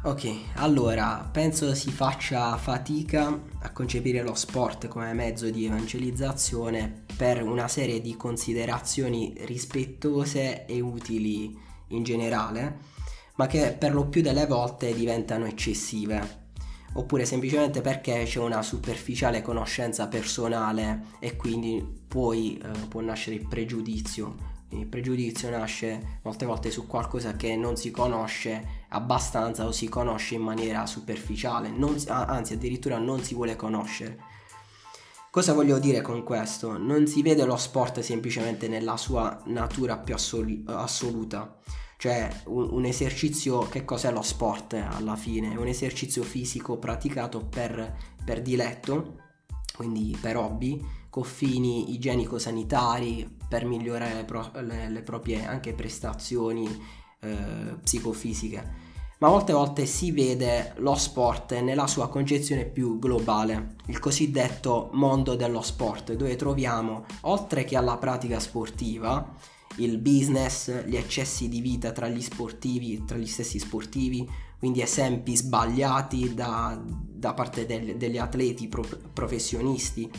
Ok, 0.06 0.30
allora 0.56 1.26
penso 1.32 1.74
si 1.74 1.90
faccia 1.90 2.58
fatica 2.58 3.40
a 3.60 3.72
concepire 3.72 4.20
lo 4.20 4.34
sport 4.34 4.86
come 4.86 5.14
mezzo 5.14 5.48
di 5.48 5.64
evangelizzazione 5.64 7.04
per 7.16 7.42
una 7.42 7.68
serie 7.68 8.02
di 8.02 8.14
considerazioni 8.14 9.32
rispettose 9.46 10.66
e 10.66 10.78
utili 10.82 11.58
in 11.88 12.02
generale, 12.02 12.80
ma 13.36 13.46
che 13.46 13.74
per 13.78 13.94
lo 13.94 14.06
più 14.06 14.20
delle 14.20 14.44
volte 14.44 14.92
diventano 14.92 15.46
eccessive. 15.46 16.42
Oppure 16.92 17.24
semplicemente 17.24 17.80
perché 17.80 18.24
c'è 18.24 18.40
una 18.40 18.60
superficiale 18.60 19.40
conoscenza 19.40 20.06
personale 20.06 21.12
e 21.18 21.34
quindi 21.34 21.82
poi 22.06 22.58
eh, 22.62 22.68
può 22.88 23.00
nascere 23.00 23.36
il 23.36 23.48
pregiudizio. 23.48 24.52
Il 24.74 24.86
pregiudizio 24.86 25.50
nasce 25.50 26.20
molte 26.22 26.46
volte 26.46 26.70
su 26.70 26.86
qualcosa 26.86 27.36
che 27.36 27.56
non 27.56 27.76
si 27.76 27.90
conosce 27.90 28.84
abbastanza 28.88 29.66
o 29.66 29.72
si 29.72 29.88
conosce 29.88 30.34
in 30.34 30.42
maniera 30.42 30.86
superficiale, 30.86 31.70
non 31.70 31.96
anzi 32.08 32.54
addirittura 32.54 32.98
non 32.98 33.22
si 33.22 33.34
vuole 33.34 33.56
conoscere. 33.56 34.18
Cosa 35.30 35.52
voglio 35.52 35.80
dire 35.80 36.00
con 36.00 36.22
questo? 36.22 36.78
Non 36.78 37.08
si 37.08 37.20
vede 37.20 37.44
lo 37.44 37.56
sport 37.56 37.98
semplicemente 38.00 38.68
nella 38.68 38.96
sua 38.96 39.42
natura 39.46 39.98
più 39.98 40.14
assoli- 40.14 40.62
assoluta, 40.66 41.58
cioè 41.96 42.42
un, 42.46 42.68
un 42.70 42.84
esercizio, 42.84 43.60
che 43.68 43.84
cos'è 43.84 44.12
lo 44.12 44.22
sport 44.22 44.74
alla 44.74 45.16
fine? 45.16 45.52
È 45.52 45.56
un 45.56 45.66
esercizio 45.66 46.22
fisico 46.22 46.76
praticato 46.78 47.44
per, 47.44 47.96
per 48.24 48.42
diletto, 48.42 49.22
quindi 49.74 50.16
per 50.20 50.36
hobby, 50.36 50.80
con 51.10 51.24
fini 51.24 51.94
igienico-sanitari, 51.94 53.38
per 53.54 53.66
migliorare 53.66 54.14
le, 54.14 54.24
pro- 54.24 54.50
le- 54.62 54.90
le 54.90 55.02
proprie 55.02 55.46
anche 55.46 55.74
prestazioni 55.74 56.66
eh, 57.20 57.76
psicofisiche. 57.80 58.82
Ma 59.20 59.28
molte 59.28 59.52
volte 59.52 59.86
si 59.86 60.10
vede 60.10 60.72
lo 60.78 60.96
sport 60.96 61.60
nella 61.60 61.86
sua 61.86 62.08
concezione 62.08 62.64
più 62.64 62.98
globale, 62.98 63.76
il 63.86 64.00
cosiddetto 64.00 64.90
mondo 64.94 65.36
dello 65.36 65.62
sport, 65.62 66.14
dove 66.14 66.34
troviamo, 66.34 67.04
oltre 67.22 67.62
che 67.62 67.76
alla 67.76 67.96
pratica 67.96 68.40
sportiva, 68.40 69.36
il 69.76 69.98
business, 69.98 70.84
gli 70.84 70.96
eccessi 70.96 71.48
di 71.48 71.60
vita 71.60 71.92
tra 71.92 72.08
gli 72.08 72.20
sportivi, 72.20 73.04
tra 73.04 73.16
gli 73.16 73.26
stessi 73.28 73.60
sportivi, 73.60 74.28
quindi 74.58 74.82
esempi 74.82 75.36
sbagliati 75.36 76.34
da, 76.34 76.76
da 76.84 77.34
parte 77.34 77.66
del- 77.66 77.96
degli 77.96 78.18
atleti 78.18 78.66
pro- 78.66 78.84
professionisti, 79.12 80.10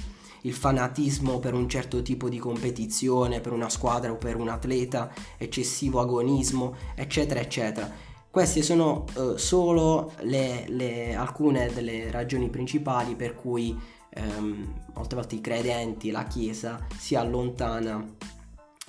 il 0.46 0.54
fanatismo 0.54 1.40
per 1.40 1.54
un 1.54 1.68
certo 1.68 2.02
tipo 2.02 2.30
di 2.30 2.38
competizione, 2.38 3.42
per 3.42 3.52
una 3.52 3.70
squadra 3.70 4.12
o 4.12 4.18
per 4.18 4.36
un 4.36 4.50
atleta, 4.50 5.12
eccessivo 5.38 6.00
agonismo, 6.00 6.76
eccetera, 6.96 7.40
eccetera. 7.40 7.92
Queste 8.30 8.62
sono 8.62 9.06
eh, 9.16 9.38
solo 9.38 10.14
le- 10.22 10.66
le- 10.68 11.16
alcune 11.16 11.72
delle 11.74 12.12
ragioni 12.12 12.50
principali 12.50 13.16
per 13.16 13.34
cui 13.36 13.78
ehm, 14.10 14.74
molte 14.94 15.16
volte 15.16 15.36
i 15.36 15.42
credenti, 15.42 16.12
la 16.12 16.26
Chiesa 16.26 16.86
si 16.98 17.16
allontana 17.16 18.06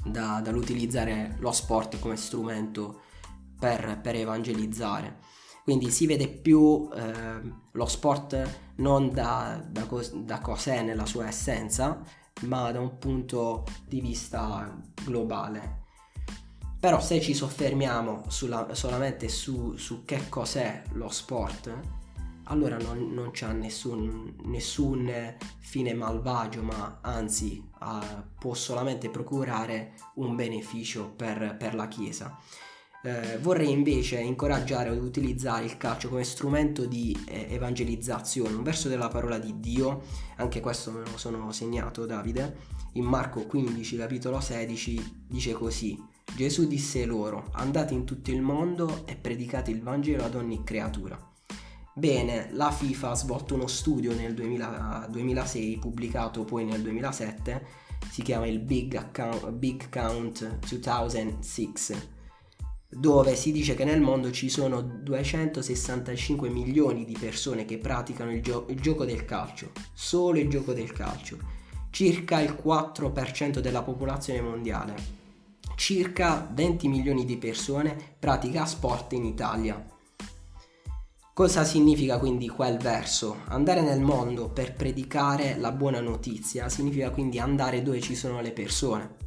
da- 0.04 0.40
dall'utilizzare 0.42 1.36
lo 1.38 1.52
sport 1.52 1.98
come 1.98 2.16
strumento 2.16 3.00
per, 3.58 3.98
per 4.02 4.14
evangelizzare. 4.16 5.18
Quindi 5.66 5.90
si 5.90 6.06
vede 6.06 6.28
più 6.28 6.88
ehm, 6.94 7.62
lo 7.72 7.86
sport 7.86 8.74
non 8.76 9.10
da, 9.10 9.60
da 9.68 9.84
cos- 9.86 10.14
da 10.14 10.38
cos'è 10.38 10.80
nella 10.82 11.06
sua 11.06 11.26
essenza, 11.26 12.00
ma 12.42 12.70
da 12.70 12.78
un 12.78 12.98
punto 12.98 13.64
di 13.84 14.00
vista 14.00 14.80
globale. 15.04 15.82
Però 16.78 17.00
se 17.00 17.20
ci 17.20 17.34
soffermiamo 17.34 18.26
sulla- 18.28 18.76
solamente 18.76 19.28
su, 19.28 19.76
su 19.76 20.04
che 20.04 20.28
cos'è 20.28 20.84
lo 20.92 21.08
sport, 21.08 21.76
allora 22.44 22.76
non, 22.76 23.12
non 23.12 23.30
c'ha 23.32 23.50
nessun, 23.50 24.36
nessun 24.44 25.34
fine 25.58 25.94
malvagio, 25.94 26.62
ma 26.62 27.00
anzi 27.00 27.60
ah, 27.80 28.24
può 28.38 28.54
solamente 28.54 29.10
procurare 29.10 29.94
un 30.14 30.36
beneficio 30.36 31.08
per, 31.08 31.56
per 31.58 31.74
la 31.74 31.88
Chiesa. 31.88 32.38
Eh, 33.02 33.38
vorrei 33.38 33.70
invece 33.70 34.18
incoraggiare 34.18 34.88
ad 34.88 34.98
utilizzare 34.98 35.64
il 35.64 35.76
calcio 35.76 36.08
come 36.08 36.24
strumento 36.24 36.86
di 36.86 37.16
eh, 37.28 37.46
evangelizzazione, 37.50 38.54
un 38.54 38.62
verso 38.62 38.88
della 38.88 39.08
parola 39.08 39.38
di 39.38 39.60
Dio, 39.60 40.02
anche 40.36 40.60
questo 40.60 40.90
me 40.90 41.02
lo 41.08 41.16
sono 41.16 41.52
segnato 41.52 42.04
Davide, 42.04 42.56
in 42.92 43.04
Marco 43.04 43.46
15 43.46 43.96
capitolo 43.96 44.40
16 44.40 45.24
dice 45.28 45.52
così, 45.52 46.02
Gesù 46.34 46.66
disse 46.66 47.04
loro, 47.04 47.50
andate 47.52 47.94
in 47.94 48.04
tutto 48.04 48.30
il 48.30 48.42
mondo 48.42 49.06
e 49.06 49.16
predicate 49.16 49.70
il 49.70 49.82
Vangelo 49.82 50.24
ad 50.24 50.34
ogni 50.34 50.64
creatura. 50.64 51.18
Bene, 51.94 52.50
la 52.52 52.70
FIFA 52.70 53.10
ha 53.10 53.14
svolto 53.14 53.54
uno 53.54 53.66
studio 53.66 54.14
nel 54.14 54.34
2000 54.34 55.06
2006, 55.08 55.78
pubblicato 55.78 56.44
poi 56.44 56.64
nel 56.64 56.82
2007, 56.82 57.66
si 58.10 58.22
chiama 58.22 58.46
il 58.46 58.58
Big, 58.58 58.94
Account, 58.94 59.50
Big 59.52 59.88
Count 59.88 60.58
2006, 60.68 62.14
dove 62.88 63.34
si 63.34 63.52
dice 63.52 63.74
che 63.74 63.84
nel 63.84 64.00
mondo 64.00 64.30
ci 64.30 64.48
sono 64.48 64.80
265 64.80 66.48
milioni 66.48 67.04
di 67.04 67.16
persone 67.18 67.64
che 67.64 67.78
praticano 67.78 68.32
il, 68.32 68.42
gio- 68.42 68.66
il 68.68 68.80
gioco 68.80 69.04
del 69.04 69.24
calcio, 69.24 69.72
solo 69.92 70.38
il 70.38 70.48
gioco 70.48 70.72
del 70.72 70.92
calcio, 70.92 71.38
circa 71.90 72.40
il 72.40 72.56
4% 72.62 73.58
della 73.58 73.82
popolazione 73.82 74.40
mondiale, 74.40 74.94
circa 75.76 76.48
20 76.52 76.88
milioni 76.88 77.24
di 77.24 77.36
persone 77.36 77.96
pratica 78.18 78.64
sport 78.64 79.12
in 79.14 79.24
Italia. 79.24 79.84
Cosa 81.32 81.64
significa 81.64 82.18
quindi 82.18 82.48
quel 82.48 82.78
verso? 82.78 83.40
Andare 83.48 83.82
nel 83.82 84.00
mondo 84.00 84.48
per 84.48 84.72
predicare 84.72 85.58
la 85.58 85.70
buona 85.70 86.00
notizia 86.00 86.70
significa 86.70 87.10
quindi 87.10 87.38
andare 87.38 87.82
dove 87.82 88.00
ci 88.00 88.14
sono 88.14 88.40
le 88.40 88.52
persone. 88.52 89.25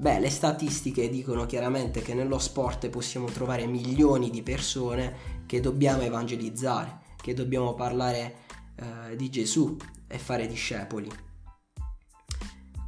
Beh, 0.00 0.18
le 0.18 0.30
statistiche 0.30 1.10
dicono 1.10 1.44
chiaramente 1.44 2.00
che 2.00 2.14
nello 2.14 2.38
sport 2.38 2.88
possiamo 2.88 3.26
trovare 3.26 3.66
milioni 3.66 4.30
di 4.30 4.42
persone 4.42 5.44
che 5.44 5.60
dobbiamo 5.60 6.00
evangelizzare, 6.00 7.00
che 7.20 7.34
dobbiamo 7.34 7.74
parlare 7.74 8.36
eh, 8.76 9.14
di 9.14 9.28
Gesù 9.28 9.76
e 10.06 10.16
fare 10.16 10.46
discepoli. 10.46 11.10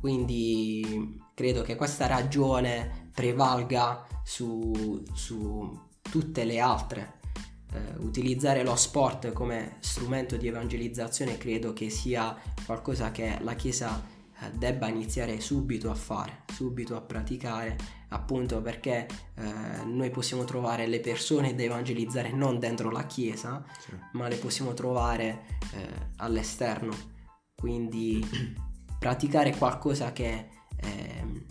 Quindi 0.01 1.20
credo 1.35 1.61
che 1.61 1.77
questa 1.77 2.07
ragione 2.07 3.11
prevalga 3.14 4.07
su, 4.25 5.03
su 5.12 5.81
tutte 6.01 6.44
le 6.44 6.61
altre. 6.61 7.20
Eh, 7.75 7.96
utilizzare 7.98 8.62
lo 8.62 8.75
sport 8.75 9.33
come 9.33 9.77
strumento 9.81 10.38
di 10.38 10.46
evangelizzazione 10.48 11.37
credo 11.37 11.75
che 11.75 11.90
sia 11.90 12.35
qualcosa 12.64 13.11
che 13.11 13.37
la 13.42 13.55
Chiesa 13.55 14.12
debba 14.50 14.88
iniziare 14.88 15.40
subito 15.40 15.90
a 15.90 15.94
fare, 15.94 16.44
subito 16.52 16.96
a 16.96 17.00
praticare, 17.00 17.76
appunto 18.09 18.61
perché 18.61 19.07
eh, 19.35 19.85
noi 19.85 20.11
possiamo 20.11 20.44
trovare 20.44 20.87
le 20.87 21.00
persone 21.00 21.55
da 21.55 21.62
evangelizzare 21.62 22.33
non 22.33 22.59
dentro 22.59 22.90
la 22.90 23.07
chiesa, 23.07 23.64
Sì. 23.78 23.92
ma 24.12 24.28
le 24.28 24.37
possiamo 24.37 24.74
trovare 24.74 25.44
eh, 25.72 25.88
all'esterno. 26.16 26.94
Quindi 27.55 28.24
praticare 28.98 29.57
qualcosa 29.57 30.12
che 30.12 30.48
ehm, 30.76 31.44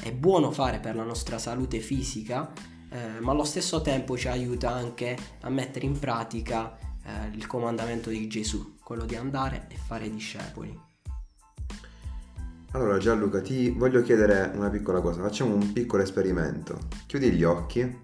è 0.00 0.12
buono 0.12 0.50
fare 0.50 0.80
per 0.80 0.96
la 0.96 1.04
nostra 1.04 1.38
salute 1.38 1.78
fisica, 1.80 2.52
eh, 2.90 3.20
ma 3.20 3.32
allo 3.32 3.44
stesso 3.44 3.80
tempo 3.80 4.16
ci 4.16 4.28
aiuta 4.28 4.70
anche 4.70 5.16
a 5.40 5.50
mettere 5.50 5.86
in 5.86 5.98
pratica 5.98 6.76
eh, 7.04 7.28
il 7.34 7.46
comandamento 7.46 8.10
di 8.10 8.26
Gesù, 8.28 8.76
quello 8.82 9.04
di 9.04 9.16
andare 9.16 9.66
e 9.68 9.76
fare 9.76 10.10
discepoli. 10.10 10.83
Allora 12.74 12.98
Gianluca, 12.98 13.40
ti 13.40 13.70
voglio 13.70 14.02
chiedere 14.02 14.50
una 14.56 14.68
piccola 14.68 15.00
cosa, 15.00 15.22
facciamo 15.22 15.54
un 15.54 15.72
piccolo 15.72 16.02
esperimento. 16.02 16.76
Chiudi 17.06 17.30
gli 17.30 17.44
occhi. 17.44 18.02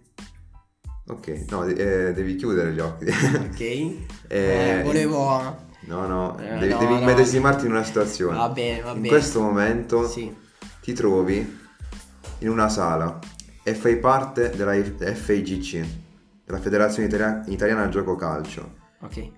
Ok, 1.08 1.44
no, 1.50 1.64
eh, 1.64 2.12
devi 2.12 2.36
chiudere 2.36 2.72
gli 2.72 2.78
occhi. 2.78 3.04
Ok? 3.06 3.60
Eh, 4.30 4.78
Eh, 4.78 4.82
volevo... 4.84 5.68
No, 5.86 6.06
no, 6.06 6.38
Eh, 6.38 6.58
devi, 6.58 6.72
no, 6.72 6.78
devi 6.78 6.92
no. 6.92 7.00
immedesimarti 7.00 7.64
in 7.64 7.72
una 7.72 7.82
situazione. 7.82 8.36
Va 8.36 8.48
bene, 8.50 8.80
va 8.80 8.90
in 8.92 9.00
bene. 9.00 9.08
questo 9.08 9.40
momento 9.40 10.06
Sì, 10.06 10.32
ti 10.80 10.92
trovi 10.92 11.58
in 12.38 12.48
una 12.48 12.68
sala 12.68 13.18
e 13.64 13.74
fai 13.74 13.98
parte 13.98 14.50
della 14.50 14.72
FIGC, 14.74 15.84
della 16.44 16.60
Federazione 16.60 17.08
Italia- 17.08 17.42
Italiana 17.48 17.88
Gioco 17.88 18.14
Calcio. 18.14 18.74
ok. 19.00 19.30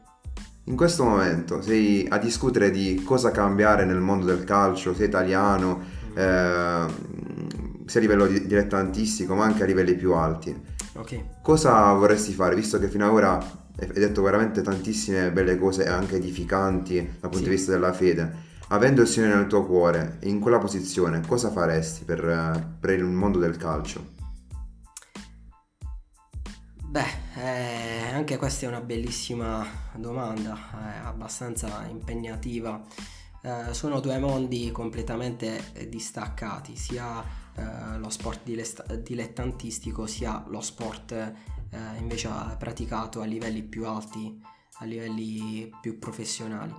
In 0.67 0.77
questo 0.77 1.05
momento 1.05 1.61
sei 1.61 2.07
a 2.09 2.19
discutere 2.19 2.71
di 2.71 3.03
cosa 3.05 3.31
cambiare 3.33 3.85
nel 3.85 4.01
mondo 4.01 4.27
del 4.27 4.45
calcio, 4.45 4.95
sia 4.95 5.05
italiano, 5.07 5.81
eh, 6.15 6.87
sia 7.87 7.99
a 7.99 8.03
livello 8.03 8.27
di- 8.27 8.47
dilettantistico, 8.47 9.35
ma 9.35 9.45
anche 9.45 9.65
a 9.65 9.67
livelli 9.67 9.95
più 9.95 10.13
alti. 10.13 10.57
Ok. 10.95 11.41
Cosa 11.43 11.93
vorresti 11.95 12.33
fare, 12.33 12.55
visto 12.55 12.79
che 12.79 12.89
fino 12.89 13.07
ad 13.07 13.13
ora 13.13 13.61
hai 13.79 13.87
detto 13.93 14.23
veramente 14.23 14.63
tantissime 14.63 15.33
belle 15.33 15.59
cose, 15.59 15.89
anche 15.89 16.17
edificanti 16.17 16.97
dal 17.19 17.31
punto 17.31 17.39
Sì. 17.39 17.45
di 17.45 17.51
vista 17.51 17.73
della 17.73 17.93
fede? 17.93 18.51
Avendo 18.69 19.03
il 19.03 19.09
Signore 19.09 19.35
nel 19.35 19.47
tuo 19.49 19.67
cuore, 19.67 20.19
in 20.23 20.39
quella 20.39 20.59
posizione, 20.59 21.23
cosa 21.27 21.51
faresti 21.51 22.05
per, 22.05 22.77
per 22.79 22.91
il 22.91 23.05
mondo 23.05 23.39
del 23.39 23.57
calcio? 23.57 24.11
Beh, 26.87 27.22
eh, 27.35 28.11
anche 28.13 28.37
questa 28.37 28.67
è 28.67 28.69
una 28.69 28.81
bellissima 28.81 29.67
domanda, 29.95 31.03
è 31.03 31.07
abbastanza 31.07 31.87
impegnativa. 31.87 32.81
Eh, 33.43 33.75
sono 33.75 34.01
due 34.01 34.19
mondi 34.19 34.71
completamente 34.71 35.73
eh, 35.73 35.89
distaccati, 35.89 36.77
sia 36.77 37.25
eh, 37.55 37.99
lo 37.99 38.09
sport 38.09 38.41
dilesta- 38.45 38.85
dilettantistico 38.97 40.07
sia 40.07 40.45
lo 40.47 40.61
sport 40.61 41.13
eh, 41.13 41.33
invece 41.99 42.29
praticato 42.59 43.21
a 43.21 43.25
livelli 43.25 43.63
più 43.63 43.87
alti, 43.87 44.41
a 44.79 44.85
livelli 44.85 45.71
più 45.81 45.99
professionali. 45.99 46.73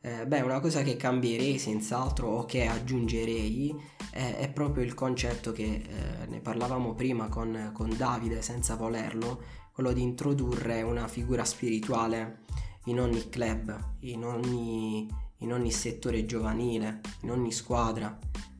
Eh, 0.00 0.26
beh, 0.26 0.40
una 0.42 0.60
cosa 0.60 0.82
che 0.82 0.96
cambierei 0.96 1.58
senz'altro 1.58 2.28
o 2.28 2.44
che 2.44 2.66
aggiungerei 2.66 3.74
è, 4.10 4.36
è 4.38 4.48
proprio 4.50 4.84
il 4.84 4.94
concetto 4.94 5.52
che 5.52 5.64
eh, 5.64 6.26
ne 6.26 6.40
parlavamo 6.40 6.94
prima 6.94 7.28
con, 7.28 7.70
con 7.72 7.94
Davide 7.96 8.40
senza 8.40 8.76
volerlo, 8.76 9.42
quello 9.78 9.92
di 9.92 10.02
introdurre 10.02 10.82
una 10.82 11.06
figura 11.06 11.44
spirituale 11.44 12.40
in 12.86 12.98
ogni 12.98 13.28
club, 13.28 13.78
in 14.00 14.24
ogni, 14.24 15.08
in 15.36 15.52
ogni 15.52 15.70
settore 15.70 16.26
giovanile, 16.26 17.00
in 17.20 17.30
ogni 17.30 17.52
squadra, 17.52 18.18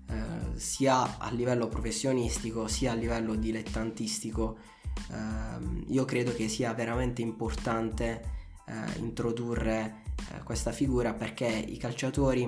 eh, 0.09 0.57
sia 0.61 1.19
a 1.19 1.29
livello 1.33 1.67
professionistico 1.67 2.69
sia 2.69 2.93
a 2.93 2.95
livello 2.95 3.35
dilettantistico. 3.35 4.59
Ehm, 5.11 5.87
io 5.89 6.05
credo 6.05 6.33
che 6.33 6.47
sia 6.47 6.73
veramente 6.73 7.21
importante 7.21 8.23
eh, 8.65 8.99
introdurre 9.01 10.03
eh, 10.15 10.45
questa 10.45 10.71
figura 10.71 11.15
perché 11.15 11.49
i 11.49 11.79
calciatori 11.79 12.43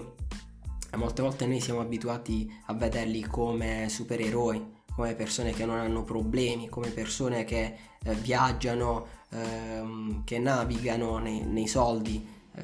eh, 0.93 0.97
molte 0.97 1.23
volte 1.23 1.45
noi 1.47 1.59
siamo 1.59 1.81
abituati 1.81 2.49
a 2.67 2.75
vederli 2.75 3.23
come 3.23 3.89
supereroi, 3.89 4.80
come 4.95 5.15
persone 5.15 5.53
che 5.53 5.65
non 5.65 5.79
hanno 5.79 6.03
problemi, 6.03 6.69
come 6.69 6.89
persone 6.91 7.45
che 7.45 7.77
eh, 8.03 8.15
viaggiano, 8.15 9.07
ehm, 9.31 10.25
che 10.25 10.39
navigano 10.39 11.19
nei, 11.19 11.45
nei 11.45 11.67
soldi, 11.67 12.27
eh, 12.55 12.63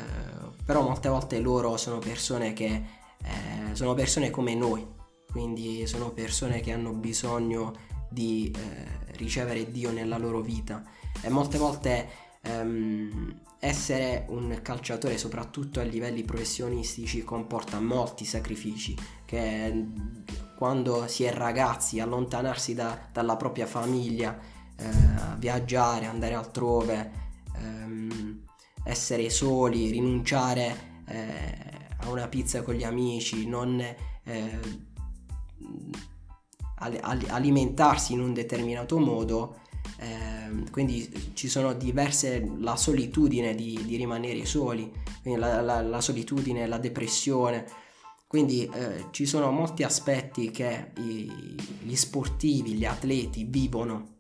però 0.65 0.83
molte 0.83 1.09
volte 1.09 1.39
loro 1.41 1.77
sono 1.77 1.99
persone 1.99 2.53
che 2.53 2.83
eh, 3.23 3.75
sono 3.75 3.95
persone 3.95 4.31
come 4.31 4.55
noi, 4.55 4.87
quindi 5.31 5.87
sono 5.87 6.11
persone 6.11 6.61
che 6.61 6.73
hanno 6.73 6.93
bisogno 6.93 7.75
di 8.09 8.51
eh, 8.55 9.13
ricevere 9.17 9.71
Dio 9.71 9.91
nella 9.93 10.19
loro 10.19 10.41
vita. 10.41 10.83
E 11.21 11.29
molte 11.29 11.59
volte 11.59 12.09
ehm, 12.43 13.41
essere 13.59 14.27
un 14.29 14.59
calciatore 14.63 15.19
soprattutto 15.19 15.81
a 15.81 15.83
livelli 15.83 16.23
professionistici 16.23 17.25
comporta 17.25 17.81
molti 17.81 18.25
sacrifici 18.25 18.95
che 19.25 19.85
quando 20.57 21.07
si 21.07 21.25
è 21.25 21.33
ragazzi 21.33 22.01
allontanarsi 22.01 22.75
da- 22.75 22.99
dalla 23.13 23.37
propria 23.37 23.67
famiglia 23.67 24.37
eh, 24.77 24.85
viaggiare 25.39 26.07
andare 26.07 26.35
altrove 26.35 27.11
ehm, 27.57 28.43
essere 28.85 29.31
soli 29.31 29.91
rinunciare 29.91 31.03
eh, 31.09 31.59
a 31.99 32.11
una 32.11 32.29
pizza 32.29 32.63
con 32.63 32.75
gli 32.75 32.85
amici 32.85 33.47
non 33.47 33.81
eh, 33.81 34.59
al- 36.79 36.99
al- 37.01 37.27
alimentarsi 37.29 38.13
in 38.13 38.21
un 38.21 38.33
determinato 38.33 38.99
modo 38.99 39.61
ehm, 39.99 40.71
quindi 40.71 41.33
ci 41.35 41.49
sono 41.49 41.73
diverse 41.73 42.51
la 42.59 42.77
solitudine 42.77 43.55
di, 43.55 43.83
di 43.85 43.97
rimanere 43.97 44.45
soli 44.45 44.91
la, 45.23 45.61
la- 45.61 45.81
la 45.83 46.01
solitudine 46.01 46.67
la 46.67 46.79
depressione 46.79 47.67
quindi 48.27 48.67
eh, 48.67 49.07
ci 49.11 49.25
sono 49.27 49.51
molti 49.51 49.83
aspetti 49.83 50.51
che 50.51 50.93
i- 50.99 51.55
gli 51.83 51.95
sportivi 51.97 52.75
gli 52.75 52.85
atleti 52.85 53.45
vivono 53.45 54.15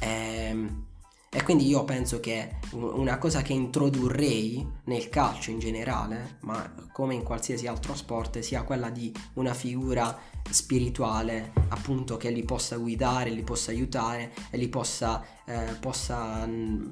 Ehm, 0.00 0.86
e 1.30 1.42
quindi 1.42 1.66
io 1.66 1.84
penso 1.84 2.20
che 2.20 2.56
un- 2.72 2.84
una 3.00 3.18
cosa 3.18 3.42
che 3.42 3.52
introdurrei 3.52 4.66
nel 4.84 5.08
calcio 5.10 5.50
in 5.50 5.58
generale, 5.58 6.38
ma 6.42 6.72
come 6.92 7.14
in 7.14 7.22
qualsiasi 7.22 7.66
altro 7.66 7.94
sport, 7.94 8.38
sia 8.38 8.62
quella 8.62 8.88
di 8.90 9.12
una 9.34 9.52
figura 9.54 10.16
spirituale, 10.50 11.52
appunto, 11.68 12.16
che 12.16 12.30
li 12.30 12.44
possa 12.44 12.76
guidare, 12.76 13.30
li 13.30 13.42
possa 13.42 13.70
aiutare 13.70 14.32
e 14.50 14.56
li 14.56 14.68
possa, 14.68 15.22
eh, 15.44 15.74
possa 15.80 16.46
mm, 16.46 16.90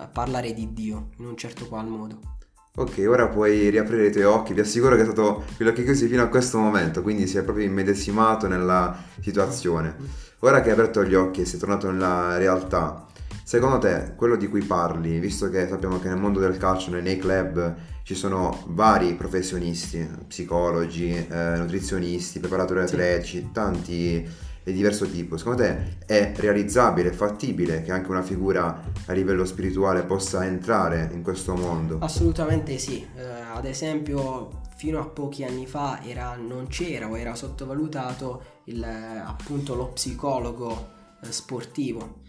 eh, 0.00 0.08
parlare 0.12 0.52
di 0.52 0.72
Dio 0.72 1.08
in 1.18 1.26
un 1.26 1.36
certo 1.36 1.66
qual 1.66 1.86
modo. 1.88 2.35
Ok, 2.78 3.02
ora 3.08 3.28
puoi 3.28 3.70
riaprire 3.70 4.08
i 4.08 4.12
tuoi 4.12 4.24
occhi, 4.24 4.52
vi 4.52 4.60
assicuro 4.60 4.96
che 4.96 5.00
è 5.00 5.04
stato 5.06 5.44
gli 5.56 5.66
occhi 5.66 5.82
chiusi 5.82 6.08
fino 6.08 6.22
a 6.22 6.26
questo 6.26 6.58
momento, 6.58 7.00
quindi 7.00 7.26
si 7.26 7.38
è 7.38 7.42
proprio 7.42 7.64
immedesimato 7.64 8.48
nella 8.48 8.94
situazione. 9.18 9.96
Ora 10.40 10.60
che 10.60 10.68
hai 10.68 10.74
aperto 10.74 11.02
gli 11.02 11.14
occhi 11.14 11.40
e 11.40 11.46
sei 11.46 11.58
tornato 11.58 11.90
nella 11.90 12.36
realtà, 12.36 13.06
secondo 13.42 13.78
te 13.78 14.12
quello 14.14 14.36
di 14.36 14.46
cui 14.48 14.62
parli, 14.62 15.18
visto 15.18 15.48
che 15.48 15.66
sappiamo 15.66 15.98
che 15.98 16.08
nel 16.08 16.18
mondo 16.18 16.38
del 16.38 16.58
calcio, 16.58 16.90
nei 16.90 17.16
club, 17.16 17.76
ci 18.02 18.14
sono 18.14 18.62
vari 18.66 19.14
professionisti, 19.14 20.06
psicologi, 20.28 21.12
eh, 21.12 21.56
nutrizionisti, 21.56 22.40
preparatori 22.40 22.80
atletici, 22.80 23.48
tanti 23.52 24.28
di 24.66 24.72
diverso 24.72 25.08
tipo, 25.08 25.36
secondo 25.36 25.62
te 25.62 25.98
è 26.06 26.32
realizzabile, 26.36 27.12
fattibile 27.12 27.82
che 27.82 27.92
anche 27.92 28.10
una 28.10 28.22
figura 28.22 28.82
a 29.06 29.12
livello 29.12 29.44
spirituale 29.44 30.02
possa 30.02 30.44
entrare 30.44 31.08
in 31.12 31.22
questo 31.22 31.54
mondo? 31.54 31.98
Assolutamente 32.00 32.76
sì, 32.78 33.06
Eh, 33.16 33.24
ad 33.24 33.64
esempio 33.64 34.62
fino 34.76 34.98
a 35.00 35.06
pochi 35.06 35.44
anni 35.44 35.66
fa 35.66 36.02
era- 36.02 36.34
non 36.34 36.66
c'era 36.66 37.08
o 37.08 37.16
era 37.16 37.34
sottovalutato 37.36 38.42
il, 38.64 38.82
eh, 38.82 39.18
appunto 39.24 39.74
lo 39.76 39.92
psicologo 39.92 40.88
eh, 41.22 41.30
sportivo. 41.30 42.22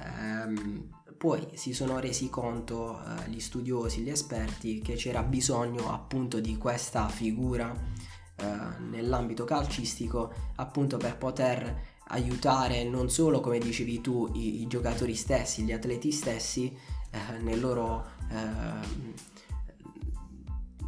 Ehm, 0.00 0.88
poi 1.18 1.46
si 1.54 1.74
sono 1.74 2.00
resi 2.00 2.30
conto 2.30 2.98
eh, 3.00 3.30
gli 3.30 3.38
studiosi, 3.38 4.00
gli 4.00 4.10
esperti 4.10 4.80
che 4.80 4.94
c'era 4.94 5.22
bisogno 5.22 5.92
appunto 5.92 6.40
di 6.40 6.56
questa 6.56 7.06
figura 7.08 7.72
eh, 8.42 8.80
nell'ambito 8.90 9.44
calcistico 9.44 10.32
appunto 10.56 10.96
per 10.96 11.16
poter 11.16 11.90
aiutare 12.08 12.84
non 12.84 13.08
solo 13.08 13.40
come 13.40 13.58
dicevi 13.58 14.00
tu 14.00 14.28
i, 14.34 14.62
i 14.62 14.66
giocatori 14.66 15.14
stessi, 15.14 15.62
gli 15.62 15.72
atleti 15.72 16.10
stessi 16.10 16.76
eh, 17.10 17.38
nel 17.40 17.60
loro, 17.60 18.04
ehm, 18.30 19.14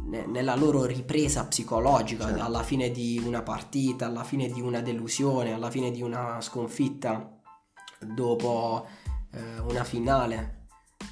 ne- 0.07 0.25
nella 0.25 0.55
loro 0.55 0.85
ripresa 0.85 1.45
psicologica 1.45 2.25
Certo. 2.25 2.43
alla 2.43 2.61
fine 2.63 2.91
di 2.91 3.21
una 3.25 3.41
partita, 3.41 4.05
alla 4.07 4.23
fine 4.23 4.49
di 4.49 4.61
una 4.61 4.81
delusione, 4.81 5.53
alla 5.53 5.71
fine 5.71 5.91
di 5.91 6.01
una 6.01 6.41
sconfitta 6.41 7.39
dopo 7.99 8.85
eh, 9.31 9.59
una 9.59 9.83
finale. 9.83 10.64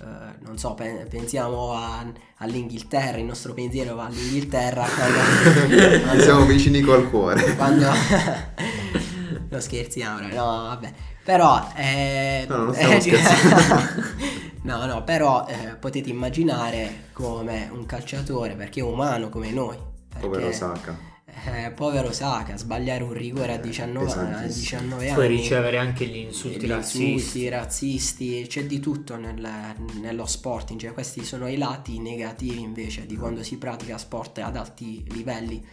Eh, 0.04 0.36
non 0.45 0.58
so, 0.58 0.74
pe- 0.74 1.08
pensiamo 1.10 1.72
a- 1.74 2.06
all'Inghilterra, 2.38 3.18
il 3.18 3.24
nostro 3.26 3.54
pensiero 3.54 3.95
va 3.95 4.06
all'Inghilterra 4.06 4.86
quando, 4.86 6.20
Siamo 6.22 6.45
vicini 6.45 6.82
col 6.82 7.10
cuore. 7.10 7.56
quando, 7.56 7.88
no, 9.49 9.60
scherziamo, 9.60 10.28
no, 10.28 10.45
vabbè. 10.45 10.93
Però... 11.24 11.70
Eh, 11.76 12.45
No, 12.49 12.58
non 12.66 12.74
stiamo 12.74 12.93
eh, 12.95 13.01
scherzando. 13.01 13.91
no, 14.64 14.86
no, 14.86 15.04
però 15.06 15.45
eh, 15.47 15.76
potete 15.80 16.10
immaginare 16.10 17.06
come 17.14 17.70
un 17.72 17.86
calciatore, 17.86 18.56
perché 18.56 18.82
è 18.82 18.84
umano 18.84 19.30
come 19.30 19.51
noi. 19.51 19.78
Perché, 20.10 20.28
Povero 20.28 20.51
Saka. 20.51 21.12
Eh, 21.46 21.72
povero 21.72 22.12
Saka, 22.12 22.58
sbagliare 22.58 23.04
un 23.04 23.14
rigore 23.14 23.54
a 23.54 23.58
19, 23.58 24.06
a 24.12 24.14
Pesantissimo. 24.16 24.80
19 24.82 25.06
anni. 25.06 25.14
Puoi 25.14 25.28
ricevere 25.28 25.78
anche 25.78 26.06
gli 26.06 26.18
insulti 26.18 26.66
gli 26.66 26.70
razzisti. 26.70 27.12
insulti, 27.12 27.50
razzisti, 27.50 28.46
c'è 28.48 28.66
di 28.66 28.80
tutto 28.80 29.16
nel- 29.18 29.76
nello 30.02 30.26
sport, 30.26 30.76
cioè 30.78 30.94
questi 30.94 31.24
sono 31.26 31.48
i 31.50 31.58
lati 31.58 32.00
negativi 32.00 32.60
invece 32.62 33.06
di 33.06 33.16
quando 33.18 33.44
si 33.44 33.58
pratica 33.58 33.98
sport 33.98 34.38
ad 34.40 34.56
alti 34.56 35.04
livelli. 35.10 35.66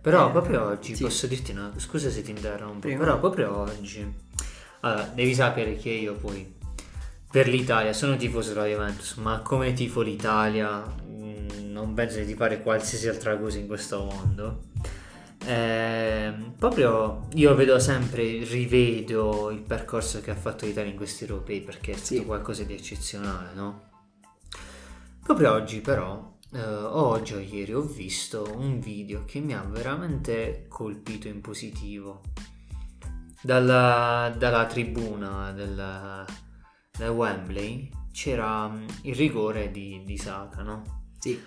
Però 0.00 0.28
Eh, 0.28 0.30
proprio 0.30 0.64
oggi 0.66 0.94
sì. 0.94 1.02
posso 1.02 1.26
dirti 1.26 1.50
una 1.50 1.72
scusa 1.76 2.08
se 2.10 2.22
ti 2.22 2.30
interrompo, 2.30 2.80
Prima. 2.80 2.98
però 2.98 3.18
proprio 3.18 3.56
oggi 3.58 4.06
allora, 4.80 5.02
devi 5.14 5.34
sapere 5.34 5.76
che 5.76 5.90
io 5.90 6.14
poi 6.14 6.54
per 7.30 7.48
l'Italia 7.48 7.92
sono 7.92 8.16
tifoso 8.16 8.50
della 8.54 8.66
Juventus, 8.66 9.14
ma 9.16 9.40
come 9.40 9.72
tifo 9.72 10.00
l'Italia 10.00 10.82
non 11.78 11.94
penso 11.94 12.20
di 12.20 12.34
fare 12.34 12.60
qualsiasi 12.60 13.08
altra 13.08 13.36
cosa 13.38 13.58
in 13.58 13.66
questo 13.66 14.04
mondo. 14.04 14.64
Ehm, 15.46 16.54
proprio 16.58 17.28
io 17.34 17.54
vedo 17.54 17.78
sempre, 17.78 18.44
rivedo 18.44 19.50
il 19.50 19.60
percorso 19.60 20.20
che 20.20 20.32
ha 20.32 20.34
fatto 20.34 20.66
l'Italia 20.66 20.90
in 20.90 20.96
questi 20.96 21.24
europei 21.24 21.60
perché 21.60 21.92
è 21.92 21.96
stato 21.96 22.20
Sì. 22.20 22.26
qualcosa 22.26 22.64
di 22.64 22.74
eccezionale, 22.74 23.54
no? 23.54 23.82
Proprio 25.22 25.52
oggi 25.52 25.80
però, 25.80 26.36
eh, 26.52 26.60
oggi 26.60 27.34
o 27.34 27.38
ieri, 27.38 27.72
ho 27.74 27.82
visto 27.82 28.52
un 28.56 28.80
video 28.80 29.24
che 29.24 29.40
mi 29.40 29.54
ha 29.54 29.62
veramente 29.62 30.66
colpito 30.68 31.28
in 31.28 31.40
positivo. 31.40 32.22
Dalla, 33.40 34.34
dalla 34.36 34.66
tribuna 34.66 35.52
del, 35.52 36.24
del 36.98 37.08
Wembley 37.10 37.88
c'era 38.10 38.68
mm, 38.68 38.86
il 39.02 39.14
rigore 39.14 39.70
di, 39.70 40.02
di 40.04 40.18
Saka, 40.18 40.62
no? 40.62 41.12
Sì, 41.18 41.40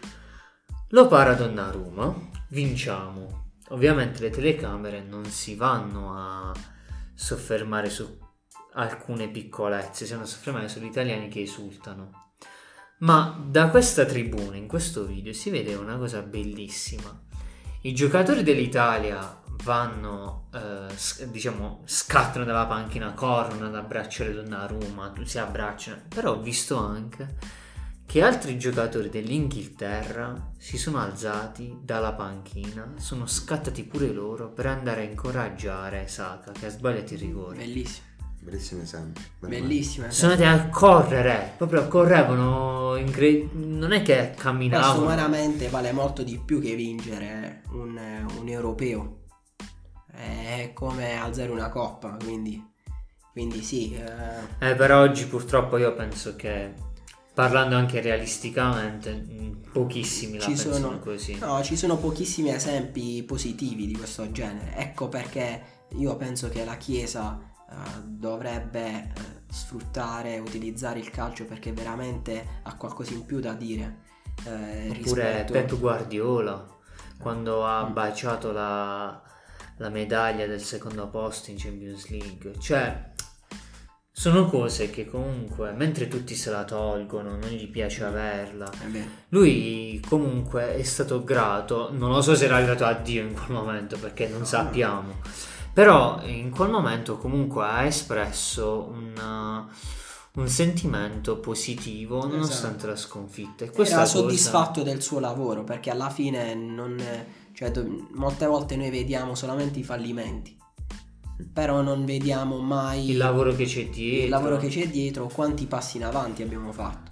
Lo 0.93 1.07
para 1.07 1.35
Donnarumma, 1.35 2.13
vinciamo. 2.49 3.53
Ovviamente 3.69 4.19
le 4.19 4.29
telecamere 4.29 5.01
non 5.01 5.23
si 5.23 5.55
vanno 5.55 6.13
a 6.13 6.53
soffermare 7.13 7.89
su 7.89 8.19
alcune 8.73 9.29
piccolezze, 9.29 10.05
si 10.05 10.11
vanno 10.11 10.25
a 10.25 10.27
soffermare 10.27 10.67
sugli 10.67 10.87
italiani 10.87 11.29
che 11.29 11.43
esultano. 11.43 12.33
Ma 12.99 13.41
da 13.41 13.69
questa 13.69 14.03
tribuna, 14.03 14.57
in 14.57 14.67
questo 14.67 15.05
video, 15.05 15.31
si 15.31 15.49
vede 15.49 15.75
una 15.75 15.95
cosa 15.95 16.21
bellissima. 16.23 17.23
I 17.83 17.93
giocatori 17.93 18.43
dell'Italia 18.43 19.41
vanno, 19.63 20.49
eh, 20.53 20.93
s- 20.93 21.23
diciamo, 21.23 21.83
scattano 21.85 22.43
dalla 22.43 22.65
panchina, 22.65 23.13
corrono 23.13 23.67
ad 23.67 23.75
abbracciare 23.75 24.33
Donnarumma, 24.33 25.13
si 25.23 25.39
abbracciano. 25.39 26.01
Però 26.09 26.33
ho 26.33 26.41
visto 26.41 26.75
anche 26.75 27.37
che 28.11 28.21
altri 28.21 28.59
giocatori 28.59 29.07
dell'Inghilterra 29.07 30.51
si 30.57 30.77
sono 30.77 30.97
alzati 30.99 31.77
dalla 31.81 32.11
panchina, 32.11 32.95
sono 32.97 33.25
scattati 33.25 33.85
pure 33.85 34.11
loro 34.11 34.49
per 34.51 34.65
andare 34.65 34.99
a 34.99 35.03
incoraggiare 35.05 36.09
Saka 36.09 36.51
che 36.51 36.65
ha 36.65 36.69
sbagliato 36.69 37.13
il 37.13 37.19
rigore. 37.21 37.55
bellissimo, 37.55 38.07
Bellissimo 38.41 38.81
esempio. 38.81 39.23
veramente. 39.39 39.67
bellissimo. 39.67 40.11
Sono 40.11 40.33
andati 40.33 40.49
a 40.49 40.67
correre, 40.67 41.53
proprio 41.55 41.87
correvano, 41.87 42.97
incre- 42.97 43.47
non 43.53 43.93
è 43.93 44.01
che 44.01 44.17
Questo 44.17 44.41
camminavano. 44.41 45.01
umanamente 45.03 45.69
vale 45.69 45.93
molto 45.93 46.21
di 46.23 46.37
più 46.37 46.59
che 46.59 46.75
vincere 46.75 47.61
un, 47.71 47.97
un 48.37 48.47
europeo. 48.49 49.19
È 50.11 50.71
come 50.73 51.15
alzare 51.17 51.49
una 51.51 51.69
coppa, 51.69 52.17
quindi, 52.21 52.61
quindi 53.31 53.61
sì. 53.63 53.95
eh, 53.95 54.69
Eh, 54.71 54.75
però 54.75 54.99
oggi 54.99 55.27
purtroppo 55.27 55.77
io 55.77 55.93
penso 55.93 56.35
che, 56.35 56.73
parlando 57.33 57.75
anche 57.75 58.01
realisticamente, 58.01 59.13
mh, 59.13 59.71
pochissimi 59.71 60.37
la 60.37 60.43
Ci 60.45 60.57
sono- 60.57 60.99
così. 60.99 61.37
No, 61.39 61.61
ci 61.63 61.75
sono 61.77 61.97
pochissimi 61.97 62.49
esempi 62.53 63.23
positivi 63.23 63.87
di 63.87 63.95
questo 63.95 64.31
genere. 64.31 64.75
Ecco 64.75 65.07
perché 65.07 65.61
io 65.97 66.15
penso 66.17 66.49
che 66.49 66.63
la 66.65 66.75
Chiesa 66.77 67.39
eh, 67.69 67.75
dovrebbe 68.05 68.89
eh, 68.89 69.11
sfruttare, 69.49 70.39
utilizzare 70.39 70.99
il 70.99 71.09
calcio 71.09 71.45
perché 71.45 71.71
veramente 71.71 72.45
ha 72.63 72.75
qualcosa 72.75 73.13
in 73.13 73.25
più 73.25 73.39
da 73.39 73.53
dire. 73.53 74.09
eh, 74.45 74.89
Oppure 74.89 74.93
rispetto- 74.93 75.53
Pep 75.53 75.77
Guardiola, 75.79 76.65
quando 77.19 77.65
ha 77.65 77.87
Mm. 77.87 77.93
baciato 77.93 78.51
la, 78.51 79.21
la 79.77 79.89
medaglia 79.89 80.47
del 80.47 80.61
secondo 80.61 81.07
posto 81.09 81.51
in 81.51 81.57
Champions 81.59 82.07
League. 82.09 82.53
Cioè, 82.59 83.10
sono 84.21 84.45
cose 84.45 84.91
che 84.91 85.07
comunque, 85.09 85.71
mentre 85.71 86.07
tutti 86.07 86.35
se 86.35 86.51
la 86.51 86.63
tolgono, 86.63 87.37
non 87.37 87.49
gli 87.49 87.67
piace 87.67 88.03
averla. 88.03 88.69
Eh 88.93 89.03
Lui 89.29 89.99
comunque 90.07 90.75
è 90.75 90.83
stato 90.83 91.23
grato, 91.23 91.89
non 91.91 92.11
lo 92.11 92.21
so 92.21 92.35
se 92.35 92.45
era 92.45 92.61
grato 92.61 92.85
a 92.85 92.93
Dio 92.93 93.23
in 93.23 93.33
quel 93.33 93.49
momento 93.49 93.97
perché 93.97 94.27
non 94.27 94.41
No. 94.41 94.45
sappiamo, 94.45 95.13
però 95.73 96.21
in 96.25 96.51
quel 96.51 96.69
momento 96.69 97.17
comunque 97.17 97.63
ha 97.65 97.83
espresso 97.85 98.91
un, 98.91 99.11
uh, 100.35 100.39
un 100.39 100.47
sentimento 100.47 101.39
positivo 101.39 102.27
nonostante 102.27 102.85
la 102.85 102.95
sconfitta. 102.95 103.65
E 103.65 103.71
questa 103.71 103.95
era 103.95 104.03
cosa- 104.03 104.19
soddisfatto 104.19 104.83
del 104.83 105.01
suo 105.01 105.17
lavoro 105.19 105.63
perché 105.63 105.89
alla 105.89 106.11
fine 106.11 106.53
non, 106.53 106.95
cioè, 107.53 107.71
molte 108.11 108.45
volte 108.45 108.75
noi 108.75 108.91
vediamo 108.91 109.33
solamente 109.33 109.79
i 109.79 109.83
fallimenti, 109.83 110.55
però 111.53 111.81
non 111.81 112.05
vediamo 112.05 112.59
mai 112.59 113.09
il 113.09 113.17
lavoro 113.17 113.53
che 113.55 113.65
c'è 113.65 113.89
dietro. 113.89 114.23
il 114.23 114.29
lavoro 114.29 114.57
che 114.57 114.67
c'è 114.67 114.87
dietro, 114.87 115.27
quanti 115.27 115.65
passi 115.65 115.97
in 115.97 116.05
avanti 116.05 116.43
abbiamo 116.43 116.71
fatto. 116.71 117.11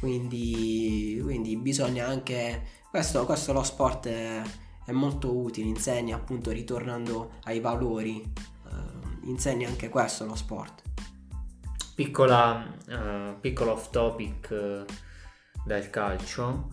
Quindi, 0.00 1.20
quindi 1.22 1.56
bisogna 1.56 2.06
anche. 2.06 2.80
Questo, 2.90 3.24
questo 3.24 3.52
lo 3.52 3.62
sport 3.62 4.08
è, 4.08 4.42
è 4.84 4.92
molto 4.92 5.34
utile, 5.34 5.68
insegna 5.68 6.16
appunto 6.16 6.50
ritornando 6.50 7.34
ai 7.44 7.60
valori, 7.60 8.20
eh, 8.20 9.26
insegna 9.28 9.68
anche 9.68 9.88
questo 9.88 10.26
lo 10.26 10.34
sport. 10.34 10.82
Piccola, 11.94 12.66
eh, 12.88 13.36
piccolo 13.40 13.72
off 13.72 13.90
topic 13.90 14.50
eh, 14.50 14.84
del 15.64 15.88
calcio. 15.88 16.68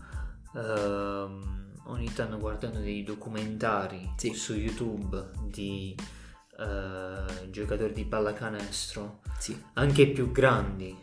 Ehm, 0.56 1.74
ogni 1.86 2.12
tanto 2.14 2.38
guardando 2.38 2.80
dei 2.80 3.04
documentari 3.04 4.12
Sì. 4.18 4.34
su 4.34 4.54
YouTube 4.56 5.30
di 5.48 5.96
eh, 6.60 7.50
giocatori 7.50 7.94
di 7.94 8.06
pallacanestro, 8.06 9.22
Sì, 9.38 9.60
anche 9.74 10.08
più 10.08 10.32
grandi 10.32 10.98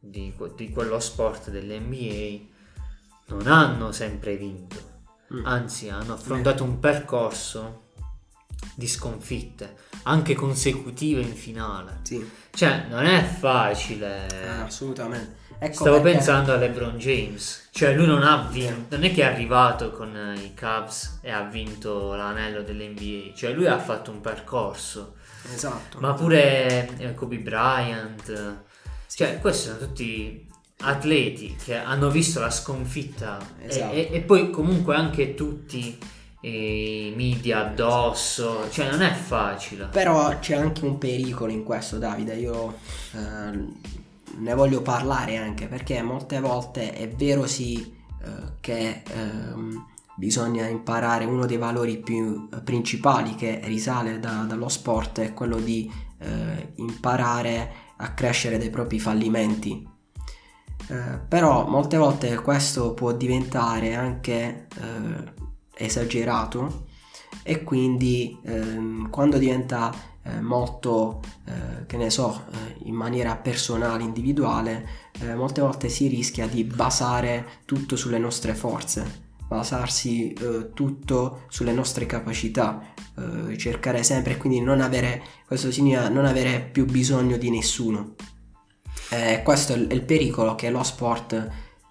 di, 0.00 0.32
di 0.56 0.70
quello 0.70 0.98
sport 1.00 1.50
dell'NBA, 1.50 2.46
non 3.26 3.46
hanno 3.46 3.92
sempre 3.92 4.36
vinto. 4.36 4.96
Mm. 5.34 5.44
Anzi, 5.44 5.90
hanno 5.90 6.14
affrontato 6.14 6.64
un 6.64 6.78
percorso 6.78 7.86
di 8.74 8.86
sconfitte, 8.88 9.76
anche 10.04 10.34
consecutive 10.34 11.20
in 11.20 11.34
finale. 11.34 11.98
sì, 12.02 12.26
Cioè, 12.50 12.86
non 12.88 13.04
è 13.04 13.22
facile. 13.22 14.26
eh, 14.28 14.48
assolutamente. 14.48 15.36
Ecco 15.60 15.72
Stavo 15.74 16.00
perché- 16.00 16.16
pensando 16.18 16.52
a 16.52 16.56
LeBron 16.56 16.96
James. 16.98 17.68
Cioè, 17.72 17.94
lui 17.94 18.06
non 18.06 18.22
ha 18.22 18.48
vinto. 18.50 18.96
Non 18.96 19.04
è 19.04 19.12
che 19.12 19.22
è 19.22 19.24
arrivato 19.24 19.90
con 19.90 20.16
eh, 20.16 20.38
i 20.40 20.54
Cubs 20.58 21.18
e 21.22 21.30
ha 21.30 21.42
vinto 21.42 22.14
l'anello 22.14 22.62
dell'NBA. 22.62 23.34
Cioè, 23.34 23.52
lui 23.52 23.66
ha 23.66 23.78
fatto 23.78 24.10
un 24.10 24.20
percorso. 24.20 25.14
Esatto. 25.52 25.98
Ma 26.00 26.12
pure 26.14 26.88
eh, 26.98 27.14
Kobe 27.14 27.38
Bryant. 27.38 28.28
eh, 28.28 28.66
Cioè, 29.12 29.38
questi 29.40 29.66
sono 29.68 29.78
tutti 29.78 30.46
atleti 30.80 31.56
che 31.64 31.76
hanno 31.76 32.08
visto 32.10 32.38
la 32.40 32.50
sconfitta. 32.50 33.38
e- 33.60 33.66
Esatto. 33.66 33.92
E, 33.94 34.08
e 34.12 34.20
poi, 34.20 34.50
comunque, 34.50 34.94
anche 34.94 35.34
tutti 35.34 35.98
i 36.42 37.12
media 37.16 37.66
addosso. 37.66 38.68
Cioè, 38.70 38.90
non 38.90 39.02
è 39.02 39.12
facile. 39.12 39.86
Però 39.86 40.38
c'è 40.38 40.54
anche 40.54 40.84
un 40.84 40.98
pericolo 40.98 41.50
in 41.50 41.64
questo, 41.64 41.98
Davide. 41.98 42.34
Io 42.36 42.78
eh, 43.14 43.96
ne 44.38 44.54
voglio 44.54 44.82
parlare 44.82 45.36
anche 45.36 45.66
perché 45.66 46.02
molte 46.02 46.40
volte 46.40 46.92
è 46.92 47.08
vero 47.08 47.46
sì 47.46 47.94
eh, 48.22 48.54
che 48.60 49.02
ehm, 49.06 49.86
bisogna 50.16 50.66
imparare 50.66 51.24
uno 51.24 51.46
dei 51.46 51.56
valori 51.56 51.98
più 51.98 52.48
eh, 52.52 52.60
principali 52.60 53.34
che 53.36 53.60
risale 53.64 54.18
da- 54.18 54.44
dallo 54.48 54.68
sport 54.68 55.20
è 55.20 55.32
quello 55.32 55.58
di 55.58 55.90
eh, 56.18 56.72
imparare 56.76 57.72
a 57.96 58.12
crescere 58.14 58.58
dai 58.58 58.70
propri 58.70 58.98
fallimenti. 58.98 59.86
Eh, 60.90 61.20
però 61.28 61.68
molte 61.68 61.96
volte 61.96 62.34
questo 62.36 62.94
può 62.94 63.12
diventare 63.12 63.94
anche 63.94 64.66
eh, 64.80 65.32
esagerato 65.74 66.86
e 67.42 67.62
quindi 67.62 68.38
ehm, 68.42 69.10
quando 69.10 69.38
diventa 69.38 69.92
eh, 70.28 70.40
molto 70.40 71.20
eh, 71.44 71.86
che 71.86 71.96
ne 71.96 72.10
so 72.10 72.44
eh, 72.50 72.76
in 72.84 72.94
maniera 72.94 73.36
personale 73.36 74.02
individuale 74.02 74.86
eh, 75.20 75.34
molte 75.34 75.60
volte 75.60 75.88
si 75.88 76.08
rischia 76.08 76.46
di 76.46 76.64
basare 76.64 77.46
tutto 77.64 77.96
sulle 77.96 78.18
nostre 78.18 78.54
forze 78.54 79.26
basarsi 79.48 80.34
eh, 80.34 80.72
tutto 80.74 81.44
sulle 81.48 81.72
nostre 81.72 82.04
capacità, 82.04 82.92
eh, 83.16 83.56
cercare 83.56 84.02
sempre 84.02 84.36
quindi 84.36 84.60
non 84.60 84.82
avere, 84.82 85.22
questo 85.46 85.72
significa 85.72 86.10
non 86.10 86.26
avere 86.26 86.60
più 86.60 86.84
bisogno 86.84 87.38
di 87.38 87.48
nessuno. 87.50 88.14
Eh, 89.10 89.40
questo 89.42 89.72
è 89.72 89.76
il, 89.76 90.02
pericolo 90.02 90.54
che 90.54 90.68
lo 90.68 90.82
sport 90.82 91.48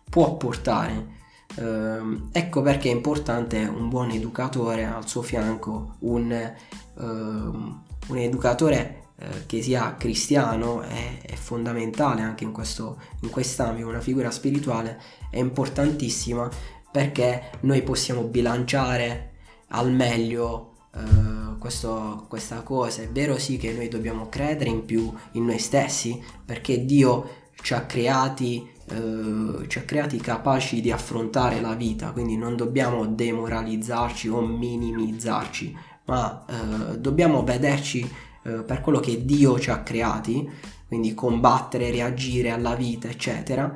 può 0.10 0.38
portare. 0.38 1.16
Uh, 1.56 2.28
ecco 2.32 2.62
perché 2.62 2.90
è 2.90 2.94
importante 2.94 3.64
un 3.64 3.90
buon 3.90 4.12
educatore 4.12 4.86
al 4.86 5.08
suo 5.08 5.24
fianco, 5.24 5.96
un, 6.00 6.54
uh, 6.94 7.87
un 8.08 8.18
educatore 8.18 9.10
uh, 9.16 9.26
che 9.46 9.62
sia 9.62 9.96
cristiano 9.98 10.82
è, 10.82 11.20
è 11.22 11.36
fondamentale 11.36 12.22
anche 12.22 12.44
in, 12.44 12.52
questo, 12.52 13.02
in 13.22 13.30
quest'ambito, 13.30 13.88
una 13.88 14.02
figura 14.02 14.32
spirituale 14.32 15.00
è 15.30 15.40
importantissima 15.40 16.50
perché 16.92 17.52
noi 17.62 17.82
possiamo 17.84 18.24
bilanciare 18.24 19.34
al 19.70 19.92
meglio 19.92 20.74
Uh, 20.98 21.60
questo, 21.60 22.26
questa 22.28 22.64
cosa. 22.64 23.04
È 23.04 23.10
vero 23.10 23.38
sì 23.38 23.58
che 23.58 23.72
noi 23.72 23.88
dobbiamo 23.88 24.30
credere 24.30 24.72
in 24.72 24.84
più 24.84 25.14
in 25.34 25.46
noi 25.46 25.60
stessi 25.60 26.20
perché 26.44 26.86
Dio 26.86 27.30
ci 27.62 27.76
ha 27.76 27.82
creati 27.82 28.68
eh, 28.90 29.68
ci 29.68 29.80
ha 29.80 29.82
creati 29.82 30.18
capaci 30.18 30.80
di 30.80 30.92
affrontare 30.92 31.60
la 31.60 31.74
vita, 31.74 32.12
quindi 32.12 32.38
non 32.38 32.56
dobbiamo 32.56 33.06
demoralizzarci 33.06 34.30
o 34.30 34.40
minimizzarci, 34.40 35.78
ma 36.08 36.46
eh, 36.48 36.98
dobbiamo 36.98 37.44
vederci 37.44 38.10
eh, 38.44 38.52
per 38.64 38.82
quello 38.82 39.00
che 39.00 39.26
Dio 39.26 39.60
ci 39.60 39.70
ha 39.70 39.84
creati, 39.84 40.50
quindi 40.88 41.14
combattere, 41.14 41.92
reagire 41.92 42.50
alla 42.52 42.76
vita, 42.76 43.08
eccetera. 43.08 43.74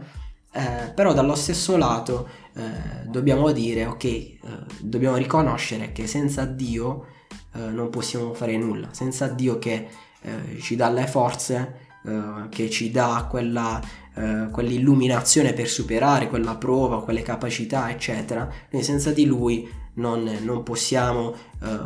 Eh, 0.54 0.92
però 0.94 1.14
dallo 1.14 1.36
stesso 1.36 1.78
lato 1.78 2.28
eh, 2.54 3.06
dobbiamo 3.08 3.52
dire, 3.52 3.86
ok, 3.86 4.04
eh, 4.04 4.38
dobbiamo 4.80 5.16
riconoscere 5.16 5.92
che 5.92 6.08
senza 6.08 6.46
Dio 6.46 7.06
non 7.54 7.90
possiamo 7.90 8.34
fare 8.34 8.56
nulla, 8.56 8.88
senza 8.92 9.28
Dio 9.28 9.60
che 9.60 9.90
ci 10.62 10.78
dà 10.78 10.90
le 10.90 11.06
forze, 11.06 11.90
che 12.50 12.70
ci 12.70 12.92
dà 12.92 13.28
quella 13.30 13.82
eh, 14.14 14.50
quell'illuminazione 14.52 15.54
per 15.54 15.70
superare 15.70 16.28
quella 16.28 16.56
prova, 16.56 17.02
quelle 17.02 17.22
capacità, 17.22 17.90
eccetera. 17.90 18.50
Quindi 18.70 18.86
senza 18.86 19.12
di 19.12 19.26
lui 19.26 19.70
non, 19.96 20.24
non 20.42 20.64
possiamo 20.64 21.34
eh, 21.62 21.80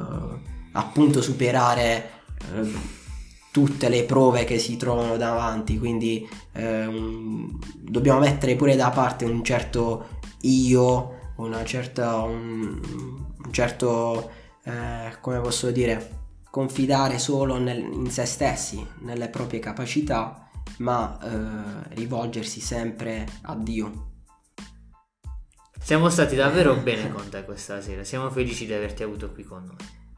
appunto 0.74 1.22
superare 1.22 2.10
eh, 2.54 2.72
tutte 3.52 3.90
le 3.90 4.04
prove 4.04 4.44
che 4.44 4.60
si 4.60 4.76
trovano 4.78 5.18
davanti, 5.18 5.78
quindi 5.78 6.28
ehm, 6.54 7.60
dobbiamo 7.78 8.20
mettere 8.20 8.56
pure 8.56 8.76
da 8.76 8.90
parte 8.90 9.26
un 9.26 9.44
certo 9.44 10.20
io, 10.42 11.32
una 11.38 11.64
certa, 11.64 12.24
un, 12.24 12.80
un 13.44 13.54
certo, 13.54 14.30
eh, 14.64 15.18
come 15.22 15.40
posso 15.40 15.72
dire, 15.72 16.24
confidare 16.50 17.18
solo 17.18 17.58
nel, 17.58 17.80
in 17.80 18.10
se 18.12 18.26
stessi, 18.26 18.86
nelle 19.00 19.30
proprie 19.30 19.60
capacità 19.60 20.46
ma 20.78 21.18
eh, 21.22 21.96
rivolgersi 21.96 22.60
sempre 22.60 23.26
a 23.44 23.56
Dio. 23.56 24.14
Siamo 25.86 26.10
stati 26.10 26.36
davvero 26.36 26.76
bene 26.78 27.12
con 27.12 27.30
te 27.30 27.46
questa 27.46 27.80
sera, 27.80 28.04
siamo 28.04 28.32
felici 28.32 28.66
di 28.66 28.74
averti 28.74 29.04
avuto 29.04 29.32
qui 29.32 29.44
con 29.44 29.66
noi. 29.66 29.76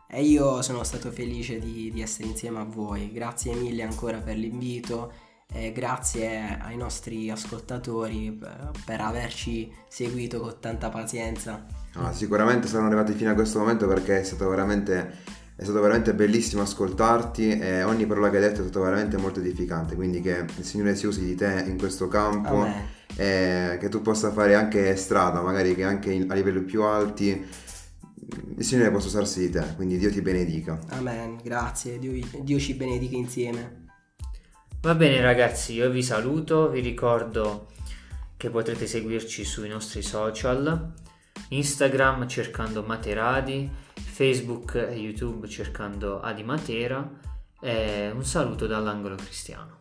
E 0.09 0.23
io 0.23 0.61
sono 0.61 0.81
stato 0.83 1.11
felice 1.11 1.59
di, 1.59 1.91
di 1.91 2.01
essere 2.01 2.29
insieme 2.29 2.59
a 2.59 2.63
voi, 2.63 3.11
grazie 3.11 3.53
mille 3.53 3.83
ancora 3.83 4.19
per 4.19 4.37
l'invito 4.37 5.11
e 5.51 5.73
grazie 5.73 6.57
ai 6.61 6.77
nostri 6.77 7.29
ascoltatori 7.29 8.31
per, 8.31 8.71
per 8.85 9.01
averci 9.01 9.69
seguito 9.89 10.39
con 10.39 10.55
tanta 10.61 10.87
pazienza. 10.87 11.65
Ah, 11.95 12.13
sicuramente 12.13 12.65
saranno 12.69 12.87
arrivati 12.87 13.11
fino 13.11 13.31
a 13.31 13.33
questo 13.33 13.59
momento 13.59 13.87
perché 13.87 14.21
è 14.21 14.23
stato 14.23 14.47
veramente 14.47 15.15
è 15.53 15.63
stato 15.63 15.81
veramente 15.81 16.13
bellissimo 16.13 16.61
ascoltarti 16.61 17.59
e 17.59 17.83
ogni 17.83 18.05
parola 18.05 18.29
che 18.29 18.37
hai 18.37 18.43
detto 18.43 18.61
è 18.61 18.63
stata 18.69 18.85
veramente 18.85 19.17
molto 19.17 19.41
edificante, 19.41 19.95
quindi 19.95 20.21
che 20.21 20.45
il 20.55 20.63
Signore 20.63 20.95
si 20.95 21.07
usi 21.07 21.25
di 21.25 21.35
te 21.35 21.65
in 21.67 21.77
questo 21.77 22.07
campo 22.07 22.61
Amen. 22.61 22.95
E 23.15 23.77
che 23.79 23.89
tu 23.89 24.01
possa 24.01 24.31
fare 24.31 24.55
anche 24.55 24.95
strada, 24.95 25.41
magari 25.41 25.75
che 25.75 25.83
anche 25.83 26.25
a 26.27 26.33
livelli 26.33 26.61
più 26.61 26.83
alti 26.83 27.45
il 28.57 28.65
Signore 28.65 28.91
possa 28.91 29.07
usarsi 29.07 29.39
di 29.39 29.49
te, 29.49 29.73
quindi 29.75 29.97
Dio 29.97 30.11
ti 30.11 30.21
benedica. 30.21 30.79
Amen, 30.89 31.39
grazie, 31.41 31.97
Dio, 31.99 32.11
Dio 32.41 32.59
ci 32.59 32.73
benedica 32.73 33.15
insieme. 33.15 33.85
Va 34.81 34.95
bene 34.95 35.21
ragazzi, 35.21 35.73
io 35.73 35.89
vi 35.89 36.03
saluto, 36.03 36.69
vi 36.69 36.81
ricordo 36.81 37.67
che 38.35 38.49
potrete 38.49 38.85
seguirci 38.85 39.43
sui 39.43 39.69
nostri 39.69 40.01
social, 40.01 40.93
Instagram 41.49 42.27
cercando 42.27 42.83
Materadi, 42.83 43.69
Facebook 43.93 44.75
e 44.75 44.95
YouTube 44.95 45.47
cercando 45.47 46.19
Adi 46.19 46.43
Matera 46.43 47.09
e 47.59 48.11
un 48.13 48.23
saluto 48.23 48.67
dall'angolo 48.67 49.15
cristiano. 49.15 49.76